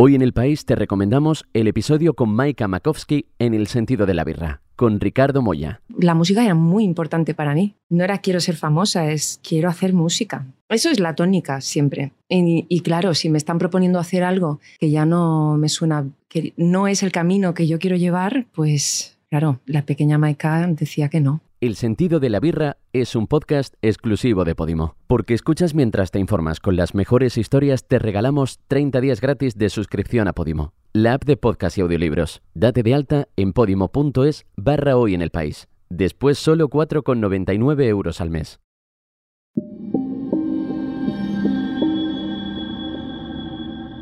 Hoy 0.00 0.14
en 0.14 0.22
el 0.22 0.32
país 0.32 0.64
te 0.64 0.76
recomendamos 0.76 1.44
el 1.54 1.66
episodio 1.66 2.14
con 2.14 2.32
Maika 2.32 2.68
Makowski 2.68 3.26
en 3.40 3.52
El 3.52 3.66
sentido 3.66 4.06
de 4.06 4.14
la 4.14 4.22
birra, 4.22 4.62
con 4.76 5.00
Ricardo 5.00 5.42
Moya. 5.42 5.80
La 5.88 6.14
música 6.14 6.44
era 6.44 6.54
muy 6.54 6.84
importante 6.84 7.34
para 7.34 7.52
mí. 7.52 7.74
No 7.88 8.04
era 8.04 8.18
quiero 8.18 8.38
ser 8.38 8.54
famosa, 8.54 9.10
es 9.10 9.40
quiero 9.42 9.68
hacer 9.68 9.94
música. 9.94 10.46
Eso 10.68 10.88
es 10.88 11.00
la 11.00 11.16
tónica 11.16 11.60
siempre. 11.60 12.12
Y, 12.28 12.64
y, 12.68 12.82
claro, 12.82 13.12
si 13.12 13.28
me 13.28 13.38
están 13.38 13.58
proponiendo 13.58 13.98
hacer 13.98 14.22
algo 14.22 14.60
que 14.78 14.88
ya 14.88 15.04
no 15.04 15.56
me 15.56 15.68
suena, 15.68 16.06
que 16.28 16.52
no 16.56 16.86
es 16.86 17.02
el 17.02 17.10
camino 17.10 17.52
que 17.52 17.66
yo 17.66 17.80
quiero 17.80 17.96
llevar, 17.96 18.46
pues 18.52 19.18
claro, 19.28 19.58
la 19.66 19.82
pequeña 19.82 20.16
Maika 20.16 20.64
decía 20.68 21.08
que 21.08 21.18
no. 21.18 21.40
El 21.60 21.74
sentido 21.74 22.20
de 22.20 22.30
la 22.30 22.38
birra 22.38 22.76
es 22.92 23.16
un 23.16 23.26
podcast 23.26 23.74
exclusivo 23.82 24.44
de 24.44 24.54
Podimo. 24.54 24.94
Porque 25.08 25.34
escuchas 25.34 25.74
mientras 25.74 26.12
te 26.12 26.20
informas 26.20 26.60
con 26.60 26.76
las 26.76 26.94
mejores 26.94 27.36
historias, 27.36 27.84
te 27.84 27.98
regalamos 27.98 28.60
30 28.68 29.00
días 29.00 29.20
gratis 29.20 29.58
de 29.58 29.68
suscripción 29.68 30.28
a 30.28 30.34
Podimo, 30.34 30.72
la 30.92 31.14
app 31.14 31.24
de 31.24 31.36
podcast 31.36 31.76
y 31.76 31.80
audiolibros. 31.80 32.42
Date 32.54 32.84
de 32.84 32.94
alta 32.94 33.26
en 33.34 33.52
podimo.es 33.52 34.46
barra 34.56 34.96
hoy 34.96 35.14
en 35.14 35.22
el 35.22 35.30
país. 35.30 35.66
Después 35.90 36.38
solo 36.38 36.68
4,99 36.68 37.86
euros 37.86 38.20
al 38.20 38.30
mes. 38.30 38.60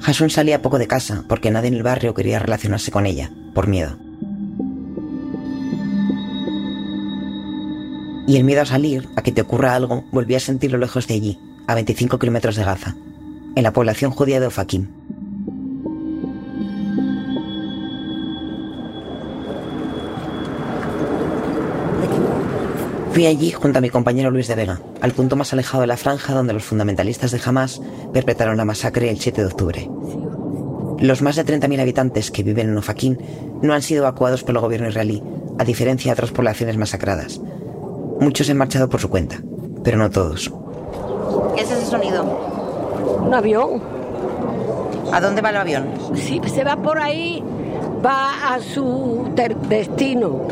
Jason 0.03 0.29
salía 0.29 0.61
poco 0.61 0.79
de 0.79 0.89
casa 0.89 1.25
porque 1.27 1.51
nadie 1.51 1.69
en 1.69 1.75
el 1.75 1.83
barrio 1.83 2.13
quería 2.13 2.39
relacionarse 2.39 2.91
con 2.91 3.07
ella, 3.07 3.31
por 3.55 3.67
miedo. 3.67 4.06
Y 8.27 8.37
el 8.37 8.45
miedo 8.45 8.63
a 8.63 8.67
salir, 8.67 9.09
a 9.17 9.23
que 9.23 9.33
te 9.33 9.41
ocurra 9.41 9.75
algo, 9.75 10.05
volví 10.11 10.35
a 10.35 10.41
sentirlo 10.41 10.79
lejos 10.79 11.07
de 11.07 11.15
allí, 11.15 11.39
a 11.67 11.75
25 11.75 12.19
kilómetros 12.19 12.57
de 12.57 12.65
Gaza, 12.65 12.97
en 13.55 13.63
la 13.63 13.73
población 13.73 14.11
judía 14.11 14.41
de 14.41 14.47
Ofakim. 14.47 14.89
Fui 23.13 23.25
allí 23.25 23.51
junto 23.51 23.79
a 23.79 23.81
mi 23.81 23.89
compañero 23.89 24.31
Luis 24.31 24.47
de 24.47 24.57
Vega, 24.57 24.79
al 25.01 25.13
punto 25.13 25.37
más 25.37 25.53
alejado 25.55 25.81
de 25.81 25.87
la 25.87 25.97
franja 25.97 26.35
donde 26.35 26.53
los 26.53 26.65
fundamentalistas 26.65 27.31
de 27.31 27.41
Hamas 27.43 27.81
perpetraron 28.13 28.59
la 28.59 28.67
masacre 28.67 29.09
el 29.09 29.19
7 29.19 29.41
de 29.41 29.47
octubre. 29.47 29.91
Los 30.99 31.23
más 31.23 31.37
de 31.37 31.47
30.000 31.47 31.81
habitantes 31.81 32.31
que 32.31 32.43
viven 32.43 32.69
en 32.69 32.77
Ofakim 32.77 33.17
no 33.63 33.73
han 33.73 33.81
sido 33.81 34.03
evacuados 34.03 34.43
por 34.43 34.55
el 34.55 34.61
gobierno 34.61 34.89
israelí, 34.89 35.23
a 35.59 35.65
diferencia 35.65 36.11
de 36.11 36.13
otras 36.13 36.31
poblaciones 36.31 36.77
masacradas, 36.77 37.41
Muchos 38.21 38.49
han 38.51 38.57
marchado 38.57 38.89
por 38.89 39.01
su 39.01 39.09
cuenta, 39.09 39.37
pero 39.85 39.99
no 39.99 40.11
todos. 40.11 40.51
¿Qué 41.55 41.63
es 41.63 41.71
ese 41.71 41.87
sonido? 41.87 42.25
Un 43.25 43.35
avión. 43.35 43.81
¿A 45.13 45.21
dónde 45.21 45.43
va 45.43 45.51
el 45.51 45.57
avión? 45.57 45.87
Si 46.15 46.41
se 46.47 46.65
va 46.65 46.77
por 46.77 46.99
ahí, 46.99 47.43
va 48.05 48.55
a 48.55 48.61
su 48.61 49.29
destino. 49.69 50.49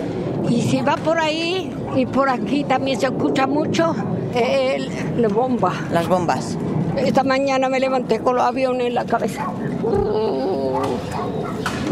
Y 0.48 0.62
si 0.62 0.82
va 0.82 0.96
por 0.96 1.18
ahí 1.18 1.72
y 1.96 2.06
por 2.06 2.28
aquí 2.28 2.64
también 2.64 3.00
se 3.00 3.06
escucha 3.06 3.46
mucho, 3.46 3.94
el, 4.34 4.90
la 5.20 5.28
bomba. 5.28 5.72
Las 5.90 6.06
bombas. 6.06 6.56
Esta 6.96 7.24
mañana 7.24 7.68
me 7.68 7.80
levanté 7.80 8.20
con 8.20 8.36
los 8.36 8.44
aviones 8.44 8.86
en 8.88 8.94
la 8.94 9.04
cabeza. 9.04 9.46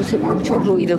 Hace 0.00 0.18
mucho 0.18 0.54
ruido. 0.58 0.98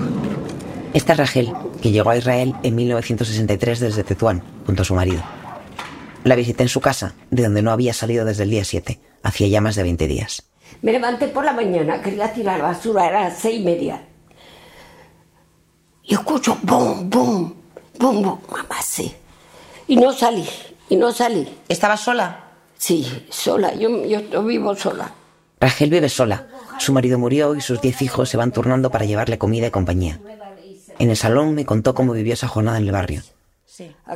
Esta 0.94 1.14
es 1.14 1.20
Rachel, 1.20 1.54
que 1.84 1.92
llegó 1.92 2.12
a 2.12 2.18
Israel 2.18 2.56
en 2.64 2.76
1963 2.76 3.82
desde 3.82 4.06
Tetuán, 4.06 4.42
junto 4.66 4.84
a 4.84 4.86
su 4.86 4.96
marido. 4.96 5.22
La 6.24 6.38
visité 6.38 6.64
en 6.64 6.70
su 6.70 6.80
casa, 6.80 7.14
de 7.30 7.44
donde 7.44 7.62
no 7.62 7.72
había 7.72 7.94
salido 7.94 8.24
desde 8.24 8.44
el 8.44 8.52
día 8.52 8.64
7, 8.64 9.02
hacía 9.22 9.48
ya 9.50 9.60
más 9.60 9.76
de 9.76 9.84
20 9.84 10.08
días. 10.08 10.44
Me 10.82 10.94
levanté 10.94 11.28
por 11.28 11.44
la 11.44 11.52
mañana, 11.52 12.02
quería 12.02 12.32
tirar 12.32 12.62
basura, 12.62 13.10
era 13.10 13.24
las 13.24 13.38
seis 13.38 13.60
y 13.60 13.66
media. 13.66 14.02
Y 16.06 16.14
escucho 16.14 16.58
bum, 16.64 17.10
bum, 17.10 17.54
bum, 18.00 18.22
bum, 18.24 18.40
mamá, 18.50 18.82
sí. 18.82 19.14
Y 19.90 19.98
no 19.98 20.14
salí, 20.14 20.48
y 20.88 20.96
no 20.96 21.12
salí. 21.12 21.46
¿Estaba 21.68 21.98
sola? 21.98 22.46
Sí, 22.78 23.26
sola, 23.30 23.74
yo, 23.76 24.06
yo 24.06 24.44
vivo 24.46 24.74
sola. 24.74 25.12
Rachel 25.60 25.90
vive 25.90 26.08
sola. 26.08 26.48
Su 26.80 26.94
marido 26.94 27.20
murió 27.20 27.56
y 27.56 27.62
sus 27.62 27.82
diez 27.82 28.02
hijos 28.02 28.30
se 28.30 28.38
van 28.38 28.54
turnando 28.54 28.90
para 28.90 29.04
llevarle 29.04 29.38
comida 29.38 29.68
y 29.68 29.72
compañía. 29.72 30.22
En 31.00 31.10
el 31.10 31.18
salón 31.18 31.56
me 31.56 31.66
contó 31.66 31.94
cómo 31.94 32.14
vivió 32.14 32.34
esa 32.34 32.48
jornada 32.48 32.78
en 32.78 32.86
el 32.86 32.92
barrio. 32.92 33.22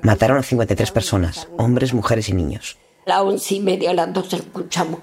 Mataron 0.03 0.37
a 0.37 0.43
53 0.43 0.91
personas, 0.91 1.47
hombres, 1.57 1.93
mujeres 1.93 2.29
y 2.29 2.33
niños. 2.33 2.77
A 3.05 3.09
las 3.09 3.21
once 3.21 3.55
y 3.55 3.59
media, 3.59 3.91
a 3.91 3.93
las 3.93 4.13
doce 4.13 4.35
escuchamos 4.35 4.99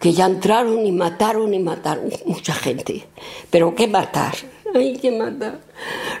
que 0.00 0.12
ya 0.12 0.26
entraron 0.26 0.86
y 0.86 0.92
mataron 0.92 1.52
y 1.52 1.58
mataron 1.58 2.08
mucha 2.24 2.54
gente. 2.54 3.06
Pero 3.50 3.74
¿qué 3.74 3.86
matar? 3.88 4.34
Hay 4.74 4.96
que 4.96 5.10
matar. 5.10 5.60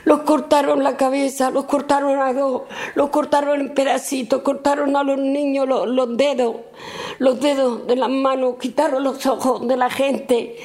Los 0.04 0.20
cortaron 0.20 0.82
la 0.82 0.96
cabeza, 0.96 1.50
los 1.50 1.64
cortaron 1.64 2.20
a 2.20 2.32
dos, 2.32 2.62
los 2.94 3.10
cortaron 3.10 3.60
en 3.60 3.74
pedacitos, 3.74 4.42
cortaron 4.42 4.96
a 4.96 5.02
los 5.02 5.18
niños 5.18 5.68
los, 5.68 5.86
los 5.86 6.16
dedos, 6.16 6.56
los 7.18 7.40
dedos 7.40 7.86
de 7.86 7.96
las 7.96 8.10
manos, 8.10 8.56
quitaron 8.60 9.04
los 9.04 9.24
ojos 9.26 9.66
de 9.66 9.76
la 9.76 9.90
gente. 9.90 10.56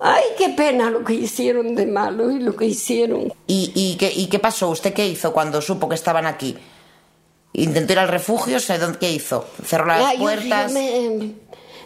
Ay, 0.00 0.24
qué 0.36 0.50
pena 0.50 0.90
lo 0.90 1.04
que 1.04 1.14
hicieron 1.14 1.74
de 1.74 1.86
malo 1.86 2.30
y 2.30 2.40
lo 2.40 2.54
que 2.54 2.66
hicieron. 2.66 3.32
¿Y, 3.46 3.72
y, 3.74 3.96
qué, 3.96 4.12
y 4.14 4.26
qué 4.26 4.38
pasó? 4.38 4.68
¿Usted 4.70 4.92
qué 4.92 5.06
hizo 5.06 5.32
cuando 5.32 5.62
supo 5.62 5.88
que 5.88 5.94
estaban 5.94 6.26
aquí? 6.26 6.56
¿Intentó 7.54 7.94
ir 7.94 7.98
al 8.00 8.08
refugio? 8.08 8.58
¿Qué 9.00 9.10
hizo? 9.10 9.46
¿Cerró 9.64 9.86
las 9.86 10.14
puertas? 10.16 10.72
me, 10.72 11.32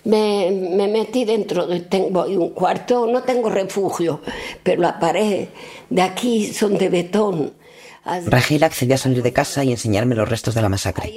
me, 0.05 0.50
me 0.50 0.88
metí 0.88 1.25
dentro, 1.25 1.67
de, 1.67 1.81
tengo 1.81 2.25
un 2.25 2.50
cuarto, 2.50 3.07
no 3.07 3.23
tengo 3.23 3.50
refugio, 3.50 4.21
pero 4.62 4.83
las 4.83 4.95
paredes 4.95 5.50
de 5.88 6.02
aquí 6.02 6.52
son 6.52 6.79
de 6.79 6.88
betón. 6.88 7.52
Rachel 8.26 8.64
accedió 8.64 8.95
a 8.95 8.99
salir 8.99 9.23
de 9.23 9.33
casa 9.33 9.62
y 9.62 9.71
enseñarme 9.71 10.14
los 10.14 10.29
restos 10.29 10.55
de 10.55 10.62
la 10.62 10.69
masacre. 10.69 11.12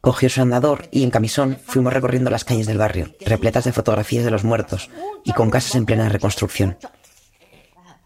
Cogió 0.00 0.30
su 0.30 0.40
andador 0.40 0.88
y 0.92 1.02
en 1.02 1.10
camisón 1.10 1.58
fuimos 1.66 1.92
recorriendo 1.92 2.30
las 2.30 2.44
calles 2.44 2.66
del 2.66 2.78
barrio, 2.78 3.14
repletas 3.26 3.64
de 3.64 3.72
fotografías 3.72 4.24
de 4.24 4.30
los 4.30 4.44
muertos 4.44 4.90
y 5.24 5.32
con 5.32 5.50
casas 5.50 5.74
en 5.74 5.86
plena 5.86 6.08
reconstrucción. 6.08 6.78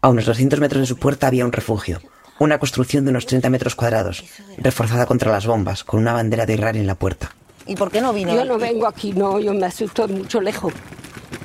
A 0.01 0.09
unos 0.09 0.25
200 0.25 0.59
metros 0.59 0.81
de 0.81 0.87
su 0.87 0.97
puerta 0.97 1.27
había 1.27 1.45
un 1.45 1.51
refugio, 1.51 2.01
una 2.39 2.57
construcción 2.57 3.05
de 3.05 3.11
unos 3.11 3.27
30 3.27 3.49
metros 3.51 3.75
cuadrados, 3.75 4.23
reforzada 4.57 5.05
contra 5.05 5.31
las 5.31 5.45
bombas, 5.45 5.83
con 5.83 5.99
una 5.99 6.13
bandera 6.13 6.47
de 6.47 6.55
Israel 6.55 6.77
en 6.77 6.87
la 6.87 6.95
puerta. 6.95 7.31
¿Y 7.67 7.75
por 7.75 7.91
qué 7.91 8.01
no 8.01 8.11
vino? 8.11 8.33
Yo 8.33 8.43
no 8.43 8.57
vengo 8.57 8.87
aquí, 8.87 9.13
no, 9.13 9.39
yo 9.39 9.53
me 9.53 9.67
asusto 9.67 10.07
mucho 10.07 10.41
lejos. 10.41 10.73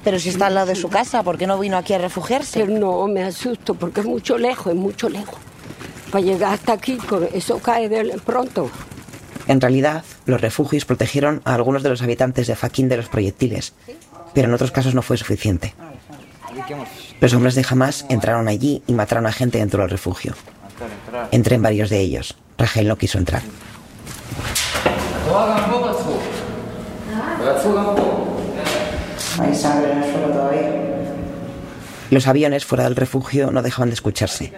Pero 0.02 0.19
si 0.19 0.31
está 0.31 0.47
al 0.47 0.55
lado 0.55 0.69
de 0.69 0.76
su 0.76 0.88
casa, 0.88 1.23
¿por 1.23 1.37
qué 1.37 1.47
no 1.47 1.59
vino 1.59 1.76
aquí 1.76 1.93
a 1.93 1.99
refugiarse? 1.99 2.64
Pero 2.64 2.78
no, 2.78 3.07
me 3.07 3.23
asusto 3.23 3.75
porque 3.75 4.00
es 4.00 4.07
mucho 4.07 4.38
lejos, 4.38 4.73
es 4.73 4.78
mucho 4.78 5.09
lejos. 5.11 5.37
Para 6.11 6.25
llegar 6.25 6.55
hasta 6.55 6.73
aquí, 6.73 6.99
eso 7.35 7.59
cae 7.59 7.88
de 7.88 8.19
pronto. 8.25 8.71
En 9.49 9.61
realidad, 9.62 10.05
los 10.26 10.40
refugios 10.40 10.85
protegieron 10.85 11.40
a 11.45 11.55
algunos 11.55 11.83
de 11.83 11.88
los 11.88 12.02
habitantes 12.02 12.47
de 12.47 12.55
Faquín 12.55 12.88
de 12.88 12.99
los 12.99 13.09
proyectiles, 13.09 13.73
pero 14.35 14.49
en 14.49 14.55
otros 14.55 14.71
casos 14.71 14.95
no 14.95 15.02
fue 15.02 15.17
suficiente. 15.17 15.75
Los 17.21 17.33
hombres 17.33 17.55
de 17.55 17.67
Hamas 17.69 18.05
entraron 18.11 18.47
allí 18.47 18.83
y 18.87 18.93
mataron 18.93 19.26
a 19.26 19.33
gente 19.33 19.59
dentro 19.59 19.81
del 19.81 19.90
refugio. 19.90 20.35
Entré 21.31 21.57
en 21.57 21.62
varios 21.62 21.88
de 21.90 21.99
ellos. 22.00 22.37
Rachel 22.59 22.88
no 22.88 22.97
quiso 22.97 23.19
entrar. 23.19 23.43
Hay 29.40 29.55
sangre 29.55 29.93
en 29.93 30.02
el 30.02 30.12
suelo 30.12 30.28
todavía. 30.28 30.73
Los 32.11 32.26
aviones 32.26 32.64
fuera 32.64 32.85
del 32.85 32.97
refugio 32.97 33.50
no 33.50 33.62
dejaban 33.62 33.88
de 33.88 33.95
escucharse. 33.95 34.52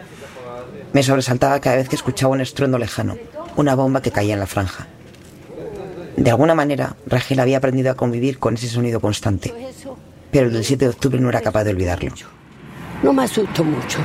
Me 0.92 1.02
sobresaltaba 1.02 1.60
cada 1.60 1.76
vez 1.76 1.88
que 1.88 1.96
escuchaba 1.96 2.32
un 2.32 2.40
estruendo 2.40 2.78
lejano, 2.78 3.16
una 3.56 3.74
bomba 3.74 4.02
que 4.02 4.10
caía 4.10 4.34
en 4.34 4.40
la 4.40 4.46
franja. 4.46 4.86
De 6.16 6.30
alguna 6.30 6.54
manera, 6.54 6.96
Rachel 7.06 7.40
había 7.40 7.58
aprendido 7.58 7.90
a 7.90 7.94
convivir 7.94 8.38
con 8.38 8.54
ese 8.54 8.68
sonido 8.68 9.00
constante, 9.00 9.54
pero 10.30 10.48
el 10.48 10.52
del 10.52 10.64
7 10.64 10.84
de 10.84 10.90
octubre 10.90 11.20
no 11.20 11.28
era 11.28 11.40
capaz 11.40 11.64
de 11.64 11.70
olvidarlo. 11.70 12.12
No 13.02 13.12
me 13.12 13.24
asusto 13.24 13.64
mucho, 13.64 13.98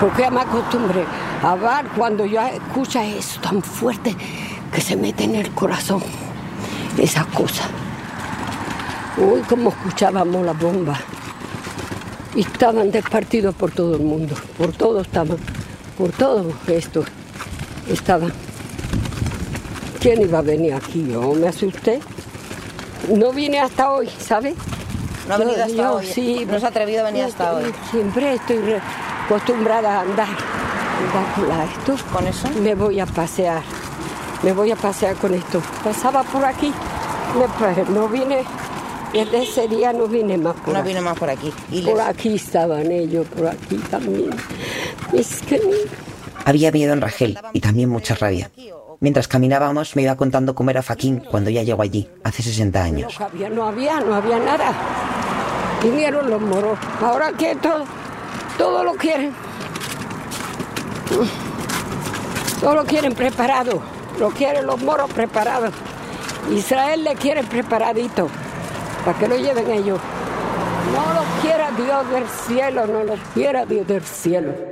porque 0.00 0.22
ya 0.22 0.30
me 0.30 0.40
acostumbré 0.40 1.04
a 1.42 1.54
ver 1.56 1.90
cuando 1.96 2.24
yo 2.24 2.40
escucho 2.40 3.00
eso 3.00 3.40
tan 3.40 3.62
fuerte 3.62 4.16
que 4.72 4.80
se 4.80 4.96
mete 4.96 5.24
en 5.24 5.34
el 5.34 5.50
corazón, 5.50 6.02
esa 6.96 7.24
cosa. 7.26 7.64
Uy, 9.18 9.40
como 9.42 9.70
escuchábamos 9.70 10.46
las 10.46 10.58
bombas. 10.58 11.00
Y 12.34 12.42
estaban 12.42 12.90
despartidos 12.90 13.54
por 13.54 13.72
todo 13.72 13.96
el 13.96 14.02
mundo, 14.02 14.36
por 14.56 14.72
todo 14.72 15.00
estaban, 15.00 15.36
por 15.98 16.12
todo 16.12 16.52
esto 16.68 17.04
estaban. 17.88 18.32
¿Quién 20.00 20.22
iba 20.22 20.38
a 20.38 20.42
venir 20.42 20.74
aquí? 20.74 21.06
Yo 21.10 21.32
me 21.34 21.48
asusté. 21.48 22.00
No 23.08 23.32
vine 23.32 23.60
hasta 23.60 23.92
hoy, 23.92 24.08
¿sabe? 24.18 24.54
No 25.28 25.34
ha 25.34 25.38
venido 25.38 25.64
hasta 25.64 25.92
hoy. 25.92 26.06
Sí, 26.06 26.46
no 26.50 26.58
se 26.58 26.66
ha 26.66 26.68
atrevido 26.68 27.00
a 27.02 27.04
venir 27.04 27.24
hasta 27.24 27.54
hoy. 27.54 27.72
Siempre 27.90 28.34
estoy 28.34 28.58
acostumbrada 29.26 29.98
a 29.98 30.00
andar. 30.00 30.28
andar 31.36 31.68
esto. 31.78 31.96
¿Con 32.12 32.26
eso? 32.26 32.48
Me 32.62 32.74
voy 32.74 33.00
a 33.00 33.06
pasear. 33.06 33.62
Me 34.42 34.52
voy 34.52 34.70
a 34.70 34.76
pasear 34.76 35.16
con 35.16 35.34
esto. 35.34 35.60
Pasaba 35.84 36.22
por 36.22 36.44
aquí. 36.44 36.72
no 37.92 38.08
vine 38.08 38.44
desde 39.12 39.42
ese 39.42 39.68
día 39.68 39.92
no 39.92 40.06
vine 40.06 40.38
más 40.38 40.54
por 40.56 40.72
No 40.72 40.80
aquí. 40.80 40.88
vine 40.88 41.00
más 41.00 41.18
por 41.18 41.28
aquí. 41.30 41.52
¿Y 41.72 41.82
por 41.82 42.00
aquí 42.00 42.34
estaban 42.36 42.90
ellos, 42.92 43.26
por 43.26 43.48
aquí 43.48 43.76
también. 43.90 44.30
Es 45.12 45.42
que... 45.42 45.60
Había 46.50 46.72
miedo 46.72 46.92
en 46.92 47.00
Rachel 47.00 47.38
y 47.52 47.60
también 47.60 47.88
mucha 47.88 48.16
rabia. 48.16 48.50
Mientras 48.98 49.28
caminábamos 49.28 49.94
me 49.94 50.02
iba 50.02 50.16
contando 50.16 50.52
cómo 50.52 50.70
era 50.70 50.82
Faquín 50.82 51.20
cuando 51.30 51.48
ya 51.48 51.62
llegó 51.62 51.82
allí, 51.82 52.10
hace 52.24 52.42
60 52.42 52.82
años. 52.82 53.20
No 53.20 53.26
había, 53.26 53.48
no 53.48 53.66
había, 53.68 54.00
no 54.00 54.14
había 54.16 54.38
nada. 54.40 54.72
Vinieron 55.80 56.28
los 56.28 56.42
moros. 56.42 56.76
Ahora 57.00 57.30
que 57.34 57.54
todo, 57.54 57.84
todo 58.58 58.82
lo 58.82 58.94
quieren. 58.94 59.32
Solo 62.60 62.84
quieren 62.84 63.14
preparado. 63.14 63.80
Lo 64.18 64.30
quieren 64.30 64.66
los 64.66 64.82
moros 64.82 65.08
preparados. 65.12 65.72
Israel 66.50 67.04
le 67.04 67.14
quiere 67.14 67.44
preparadito 67.44 68.28
para 69.04 69.16
que 69.16 69.28
lo 69.28 69.36
lleven 69.36 69.70
ellos. 69.70 70.00
No 70.96 71.14
lo 71.14 71.42
quiera 71.42 71.70
Dios 71.70 72.10
del 72.10 72.28
cielo, 72.44 72.88
no 72.88 73.04
lo 73.04 73.14
quiera 73.34 73.64
Dios 73.64 73.86
del 73.86 74.02
cielo. 74.02 74.69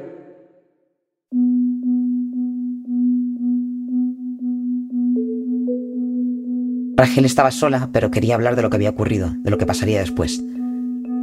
Rachel 6.98 7.26
estaba 7.26 7.52
sola, 7.52 7.90
pero 7.92 8.10
quería 8.10 8.34
hablar 8.34 8.56
de 8.56 8.62
lo 8.62 8.70
que 8.70 8.76
había 8.76 8.90
ocurrido, 8.90 9.32
de 9.44 9.52
lo 9.52 9.56
que 9.56 9.66
pasaría 9.66 10.00
después. 10.00 10.42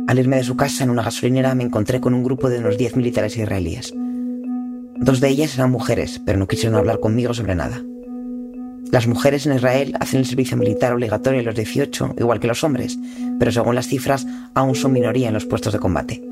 Al 0.08 0.18
irme 0.18 0.38
de 0.38 0.46
su 0.46 0.56
casa 0.56 0.86
en 0.86 0.90
una 0.90 1.04
gasolinera 1.04 1.54
me 1.54 1.66
encontré 1.66 2.00
con 2.00 2.14
un 2.14 2.24
grupo 2.24 2.50
de 2.50 2.60
unos 2.60 2.78
10 2.78 2.96
militares 2.96 3.36
israelíes. 3.36 3.94
Dos 3.94 5.20
de 5.20 5.28
ellas 5.28 5.54
eran 5.56 5.72
mujeres, 5.72 6.22
pero 6.26 6.40
no 6.40 6.48
quisieron 6.48 6.80
hablar 6.80 7.02
conmigo 7.02 7.34
sobre 7.34 7.56
nada. 7.56 7.82
Las 8.90 9.06
mujeres 9.06 9.46
en 9.48 9.56
Israel 9.58 9.98
hacen 10.00 10.22
el 10.22 10.26
servicio 10.26 10.56
militar 10.56 10.94
obligatorio 10.94 11.42
a 11.42 11.44
los 11.44 11.56
18, 11.56 12.16
igual 12.20 12.40
que 12.40 12.48
los 12.48 12.64
hombres, 12.64 12.98
pero 13.38 13.52
según 13.52 13.76
las 13.76 13.90
cifras 13.90 14.26
aún 14.54 14.76
son 14.76 14.94
minoría 14.94 15.28
en 15.28 15.34
los 15.34 15.46
puestos 15.46 15.74
de 15.74 15.80
combate. 15.80 16.24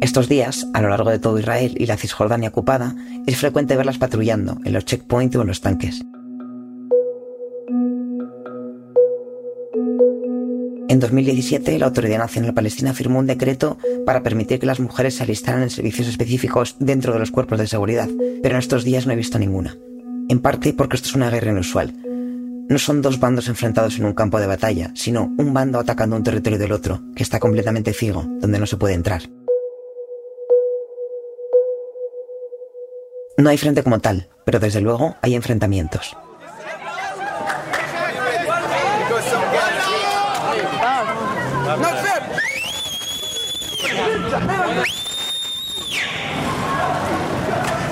Estos 0.00 0.26
días, 0.26 0.66
a 0.72 0.80
lo 0.80 0.88
largo 0.88 1.10
de 1.10 1.18
todo 1.18 1.38
Israel 1.38 1.74
y 1.76 1.84
la 1.84 1.98
Cisjordania 1.98 2.48
ocupada, 2.48 2.96
es 3.26 3.36
frecuente 3.36 3.76
verlas 3.76 3.98
patrullando 3.98 4.58
en 4.64 4.72
los 4.72 4.86
checkpoints 4.86 5.36
o 5.36 5.42
en 5.42 5.48
los 5.48 5.60
tanques. 5.60 6.02
En 10.88 11.00
2017, 11.00 11.78
la 11.78 11.86
Autoridad 11.86 12.18
Nacional 12.18 12.54
Palestina 12.54 12.94
firmó 12.94 13.18
un 13.18 13.26
decreto 13.26 13.78
para 14.06 14.22
permitir 14.22 14.58
que 14.58 14.66
las 14.66 14.80
mujeres 14.80 15.16
se 15.16 15.22
alistaran 15.22 15.62
en 15.62 15.70
servicios 15.70 16.08
específicos 16.08 16.76
dentro 16.78 17.12
de 17.12 17.18
los 17.18 17.30
cuerpos 17.30 17.58
de 17.58 17.66
seguridad, 17.66 18.08
pero 18.42 18.54
en 18.54 18.60
estos 18.60 18.84
días 18.84 19.06
no 19.06 19.12
he 19.12 19.16
visto 19.16 19.38
ninguna 19.38 19.76
en 20.28 20.40
parte 20.40 20.74
porque 20.74 20.96
esto 20.96 21.08
es 21.08 21.14
una 21.14 21.30
guerra 21.30 21.50
inusual. 21.50 21.92
No 22.68 22.78
son 22.78 23.00
dos 23.00 23.18
bandos 23.18 23.48
enfrentados 23.48 23.98
en 23.98 24.04
un 24.04 24.12
campo 24.12 24.38
de 24.38 24.46
batalla, 24.46 24.92
sino 24.94 25.34
un 25.38 25.54
bando 25.54 25.78
atacando 25.78 26.16
un 26.16 26.22
territorio 26.22 26.58
del 26.58 26.72
otro, 26.72 27.00
que 27.16 27.22
está 27.22 27.40
completamente 27.40 27.94
ciego, 27.94 28.24
donde 28.40 28.58
no 28.58 28.66
se 28.66 28.76
puede 28.76 28.94
entrar. 28.94 29.22
No 33.38 33.48
hay 33.48 33.56
frente 33.56 33.82
como 33.82 34.00
tal, 34.00 34.28
pero 34.44 34.60
desde 34.60 34.80
luego 34.80 35.16
hay 35.22 35.34
enfrentamientos. 35.34 36.16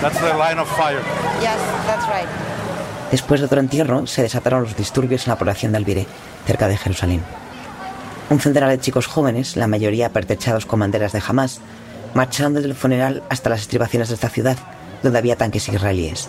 That's 0.06 0.20
the 0.20 0.34
line 0.38 0.60
of 0.60 0.68
fire. 0.76 1.00
Yes, 1.40 1.58
that's 1.84 2.06
right. 2.06 2.28
Después 3.10 3.40
de 3.40 3.46
otro 3.46 3.58
entierro, 3.58 4.06
se 4.06 4.22
desataron 4.22 4.62
los 4.62 4.76
disturbios 4.76 5.26
en 5.26 5.32
la 5.32 5.36
población 5.36 5.72
de 5.72 5.78
Albiré, 5.78 6.06
cerca 6.46 6.68
de 6.68 6.76
Jerusalén. 6.76 7.24
Un 8.30 8.38
centenar 8.38 8.70
de 8.70 8.78
chicos 8.78 9.08
jóvenes, 9.08 9.56
la 9.56 9.66
mayoría 9.66 10.12
pertechados 10.12 10.64
con 10.64 10.78
banderas 10.78 11.10
de 11.10 11.20
Hamas, 11.26 11.58
marcharon 12.14 12.54
desde 12.54 12.68
el 12.68 12.76
funeral 12.76 13.24
hasta 13.30 13.50
las 13.50 13.62
estribaciones 13.62 14.08
de 14.08 14.14
esta 14.14 14.28
ciudad, 14.28 14.56
donde 15.02 15.18
había 15.18 15.34
tanques 15.34 15.68
israelíes. 15.68 16.28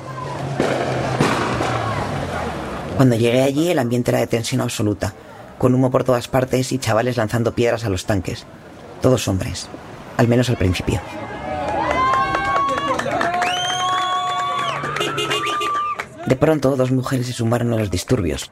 Cuando 2.96 3.16
llegué 3.16 3.44
allí, 3.44 3.70
el 3.70 3.78
ambiente 3.78 4.10
era 4.10 4.22
de 4.22 4.28
tensión 4.28 4.62
absoluta, 4.62 5.14
con 5.60 5.76
humo 5.76 5.92
por 5.92 6.04
todas 6.04 6.28
partes 6.28 6.72
y 6.72 6.80
chavales 6.80 7.16
lanzando 7.16 7.54
piedras 7.54 7.86
a 7.86 7.90
los 7.90 8.08
tanques. 8.08 8.48
Todos 9.04 9.28
hombres, 9.28 9.68
al 10.18 10.28
menos 10.28 10.50
al 10.50 10.58
principio. 10.58 11.00
De 16.28 16.36
pronto, 16.36 16.76
dos 16.76 16.92
mujeres 16.92 17.28
se 17.28 17.34
sumaron 17.34 17.72
a 17.72 17.78
los 17.78 17.90
disturbios, 17.90 18.52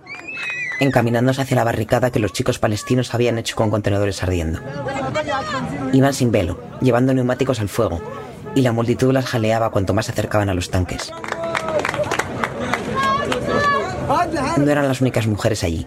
encaminándose 0.80 1.42
hacia 1.42 1.58
la 1.58 1.66
barricada 1.66 2.10
que 2.10 2.20
los 2.20 2.32
chicos 2.32 2.58
palestinos 2.58 3.14
habían 3.14 3.38
hecho 3.38 3.58
con 3.58 3.70
contenedores 3.70 4.24
ardiendo. 4.24 4.62
Iban 5.92 6.14
sin 6.14 6.32
velo, 6.32 6.58
llevando 6.80 7.14
neumáticos 7.14 7.60
al 7.60 7.68
fuego, 7.68 8.00
y 8.56 8.62
la 8.62 8.72
multitud 8.72 9.12
las 9.12 9.26
jaleaba 9.26 9.72
cuanto 9.72 9.94
más 9.94 10.06
se 10.06 10.14
acercaban 10.14 10.48
a 10.48 10.54
los 10.54 10.70
tanques. 10.70 11.12
No 14.56 14.72
eran 14.72 14.88
las 14.88 15.02
únicas 15.02 15.28
mujeres 15.28 15.66
allí. 15.66 15.86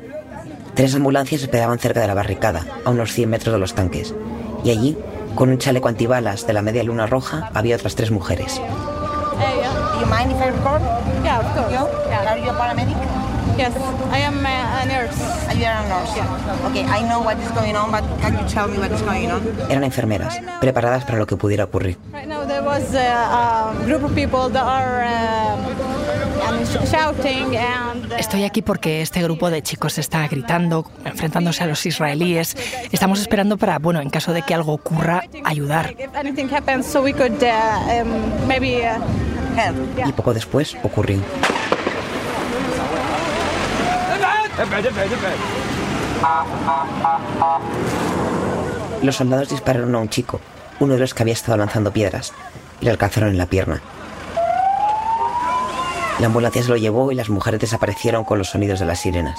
Tres 0.75 0.95
ambulancias 0.95 1.41
esperaban 1.41 1.79
cerca 1.79 2.03
de 2.03 2.07
la 2.07 2.15
barricada, 2.15 2.67
a 2.85 2.91
unos 2.91 3.13
100 3.13 3.31
metros 3.31 3.55
de 3.55 3.61
los 3.61 3.75
tanques, 3.75 4.15
y 4.63 4.71
allí, 4.71 4.99
con 5.35 5.49
un 5.49 5.57
chaleco 5.57 5.89
antibalas 5.89 6.47
de 6.47 6.53
la 6.53 6.61
media 6.61 6.85
luna 6.85 7.07
roja, 7.07 7.51
había 7.55 7.77
otras 7.77 7.95
tres 7.95 8.11
mujeres. 8.11 8.61
Do 9.99 10.05
you 10.05 10.11
mind 10.11 10.31
if 10.31 10.39
I 10.39 10.55
record? 10.55 10.81
Yeah, 11.27 11.43
of 11.43 11.51
course. 11.59 11.73
You? 11.75 11.83
Yeah. 12.07 12.31
Are 12.31 12.39
you 12.39 12.51
a 12.51 12.55
paramedic? 12.55 12.95
Yes, 13.59 13.75
I 14.15 14.19
am 14.19 14.47
a 14.47 14.87
nurse. 14.87 15.19
You 15.59 15.67
are 15.67 15.83
a 15.83 15.89
nurse. 15.91 16.15
Yeah. 16.15 16.69
Okay, 16.71 16.85
I 16.87 17.03
know 17.03 17.19
what 17.19 17.37
is 17.41 17.51
going 17.51 17.75
on, 17.75 17.91
but 17.91 18.05
can 18.21 18.39
you 18.39 18.47
tell 18.47 18.69
me 18.69 18.79
what 18.79 18.93
is 18.93 19.03
going 19.03 19.29
on? 19.33 19.43
Eran 19.69 19.83
enfermeras, 19.83 20.39
preparadas 20.61 21.05
para 21.05 21.19
lo 21.19 21.27
que 21.27 21.37
pudiera 21.37 21.65
ocurrir. 21.65 21.97
Right 22.13 22.29
now 22.29 22.45
there 22.47 22.63
was 22.63 22.95
a, 22.95 23.75
a 23.75 23.85
group 23.87 24.05
of 24.05 24.15
people 24.15 24.49
that 24.51 24.63
are 24.63 25.03
uh, 25.03 26.87
shouting 26.87 27.57
and. 27.57 28.13
Estoy 28.13 28.45
aquí 28.45 28.63
porque 28.63 29.03
este 29.03 29.21
grupo 29.21 29.51
de 29.51 29.63
chicos 29.63 29.99
está 29.99 30.29
gritando, 30.29 30.89
enfrentándose 31.05 31.65
a 31.65 31.67
los 31.67 31.85
israelíes. 31.85 32.57
Estamos 32.93 33.19
esperando 33.21 33.57
para, 33.57 33.81
bueno, 33.81 34.01
en 34.01 34.11
caso 34.11 34.33
de 34.33 34.43
que 34.43 34.55
algo 34.55 34.75
ocurra, 34.75 35.25
ayudar. 35.45 35.97
If 35.99 36.15
anything 36.15 36.49
happens, 36.49 36.87
so 36.87 37.03
we 37.03 37.13
could 37.13 37.43
uh, 37.43 38.01
um, 38.01 38.47
maybe 38.47 38.87
uh. 38.87 39.01
Y 40.07 40.13
poco 40.13 40.35
después 40.35 40.77
ocurrió. 40.83 41.19
Los 49.03 49.17
soldados 49.17 49.49
dispararon 49.49 49.95
a 49.95 49.99
un 49.99 50.09
chico, 50.09 50.41
uno 50.81 50.95
de 50.95 51.01
los 51.01 51.15
que 51.15 51.23
había 51.23 51.35
estado 51.35 51.59
lanzando 51.59 51.93
piedras, 51.93 52.33
y 52.81 52.85
le 52.85 52.91
alcanzaron 52.91 53.31
en 53.31 53.39
la 53.39 53.47
pierna. 53.47 53.81
La 56.19 56.27
ambulancia 56.27 56.63
se 56.63 56.69
lo 56.69 56.77
llevó 56.77 57.13
y 57.13 57.15
las 57.15 57.29
mujeres 57.29 57.61
desaparecieron 57.61 58.25
con 58.25 58.39
los 58.39 58.51
sonidos 58.51 58.81
de 58.81 58.87
las 58.87 59.01
sirenas. 59.01 59.39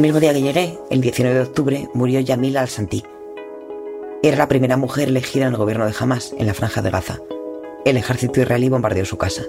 El 0.00 0.04
mismo 0.04 0.20
día 0.20 0.32
que 0.32 0.40
llegué, 0.40 0.78
el 0.88 1.02
19 1.02 1.36
de 1.36 1.42
octubre, 1.42 1.88
murió 1.92 2.20
Yamila 2.20 2.62
al-Santi. 2.62 3.04
Era 4.22 4.38
la 4.38 4.48
primera 4.48 4.78
mujer 4.78 5.10
elegida 5.10 5.44
en 5.44 5.52
el 5.52 5.58
gobierno 5.58 5.84
de 5.84 5.92
Hamas, 6.00 6.34
en 6.38 6.46
la 6.46 6.54
franja 6.54 6.80
de 6.80 6.88
Gaza. 6.88 7.18
El 7.84 7.98
ejército 7.98 8.40
israelí 8.40 8.70
bombardeó 8.70 9.04
su 9.04 9.18
casa. 9.18 9.42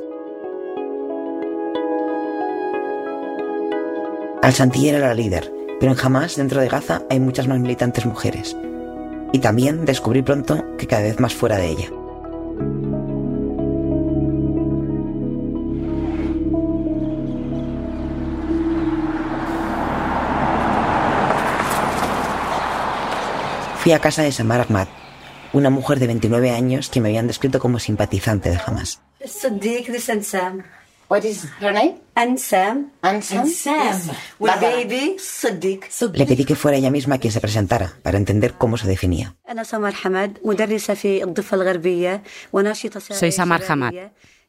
Al-Santi 4.42 4.90
era 4.90 5.00
la 5.00 5.14
líder, 5.14 5.54
pero 5.80 5.94
en 5.94 5.98
Hamas, 5.98 6.36
dentro 6.36 6.60
de 6.60 6.68
Gaza, 6.68 7.04
hay 7.10 7.22
muchas 7.22 7.48
más 7.48 7.62
militantes 7.62 8.06
mujeres. 8.06 8.58
Y 9.32 9.40
también 9.40 9.86
descubrí 9.86 10.22
pronto 10.22 10.62
que 10.78 10.86
cada 10.86 11.04
vez 11.04 11.18
más 11.22 11.34
fuera 11.34 11.56
de 11.60 11.70
ella. 11.70 12.01
Fui 23.82 23.94
a 23.94 24.00
casa 24.00 24.22
de 24.22 24.32
Samar 24.32 24.62
Ahmad, 24.62 24.88
una 25.54 25.72
mujer 25.72 25.98
de 25.98 26.06
29 26.06 26.52
años 26.52 26.92
que 26.92 27.02
me 27.02 27.10
habían 27.10 27.26
descrito 27.26 27.60
como 27.60 27.80
simpatizante 27.80 28.52
de 28.52 28.60
Hamas. 28.64 29.02
Le 36.14 36.26
pedí 36.28 36.46
que 36.46 36.56
fuera 36.56 36.78
ella 36.78 36.92
misma 36.92 37.18
quien 37.18 37.34
se 37.34 37.42
presentara 37.42 37.94
para 38.04 38.20
entender 38.20 38.54
cómo 38.54 38.78
se 38.78 38.88
definía. 38.88 39.36
Soy 43.10 43.32
Samar 43.32 43.64
Hamad, 43.68 43.94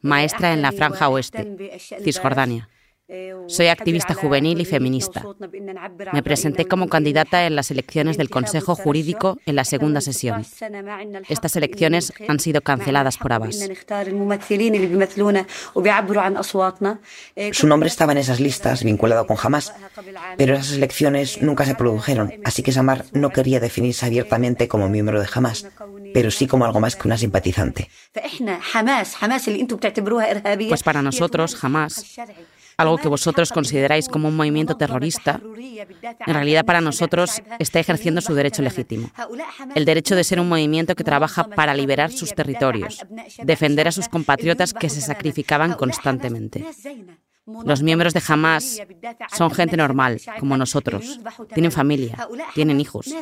maestra 0.03 0.53
en 0.53 0.61
la 0.61 0.73
Franja 0.73 1.09
Oeste, 1.09 1.81
Cisjordania. 2.05 2.69
Soy 3.47 3.67
activista 3.67 4.15
juvenil 4.15 4.61
y 4.61 4.65
feminista. 4.65 5.23
Me 6.13 6.23
presenté 6.23 6.67
como 6.67 6.89
candidata 6.89 7.47
en 7.47 7.57
las 7.57 7.71
elecciones 7.71 8.17
del 8.17 8.31
Consejo 8.31 8.75
Jurídico 8.75 9.39
en 9.45 9.57
la 9.57 9.65
segunda 9.65 10.01
sesión. 10.01 10.47
Estas 11.29 11.57
elecciones 11.57 12.13
han 12.29 12.41
sido 12.41 12.63
canceladas 12.63 13.19
por 13.19 13.33
Abbas. 13.33 13.59
Su 17.53 17.67
nombre 17.67 17.89
estaba 17.89 18.13
en 18.13 18.19
esas 18.19 18.41
listas 18.41 18.85
vinculado 18.85 19.27
con 19.27 19.37
Hamas, 19.43 19.75
pero 20.39 20.55
esas 20.55 20.73
elecciones 20.73 21.43
nunca 21.43 21.65
se 21.65 21.75
produjeron, 21.75 22.33
así 22.45 22.63
que 22.63 22.73
Samar 22.73 23.05
no 23.13 23.31
quería 23.31 23.61
definirse 23.61 24.07
abiertamente 24.07 24.69
como 24.69 24.89
miembro 24.89 25.21
de 25.21 25.29
Hamas, 25.33 25.67
pero 26.15 26.31
sí 26.31 26.47
como 26.47 26.65
algo 26.65 26.81
más 26.81 26.97
que 26.97 27.09
una 27.09 27.19
simpatizante. 27.19 27.91
Pues 30.69 30.83
para 30.83 31.03
nosotros, 31.03 31.63
Hamas 31.63 32.17
algo 32.77 32.99
que 32.99 33.09
vosotros 33.09 33.53
consideráis 33.53 34.09
como 34.09 34.29
un 34.29 34.37
movimiento 34.37 34.77
terrorista, 34.77 35.41
en 36.27 36.35
realidad 36.35 36.65
para 36.65 36.81
nosotros 36.81 37.43
está 37.59 37.81
ejerciendo 37.81 38.21
su 38.21 38.35
derecho 38.35 38.63
legítimo. 38.63 39.11
El 39.75 39.85
derecho 39.85 40.17
de 40.17 40.25
ser 40.25 40.41
un 40.41 40.49
movimiento 40.49 40.95
que 40.95 41.05
trabaja 41.05 41.45
para 41.45 41.75
liberar 41.75 42.11
sus 42.11 42.35
territorios, 42.35 43.05
defender 43.43 43.89
a 43.89 43.93
sus 43.93 44.09
compatriotas 44.09 44.73
que 44.73 44.89
se 44.89 45.01
sacrificaban 45.01 45.75
constantemente. 45.75 46.65
Los 47.45 47.83
miembros 47.83 48.15
de 48.15 48.23
Hamas 48.29 48.81
son 49.37 49.51
gente 49.51 49.77
normal, 49.77 50.21
como 50.39 50.57
nosotros. 50.57 51.19
Tienen 51.53 51.73
familia, 51.73 52.29
tienen 52.55 52.81
hijos. 52.81 53.13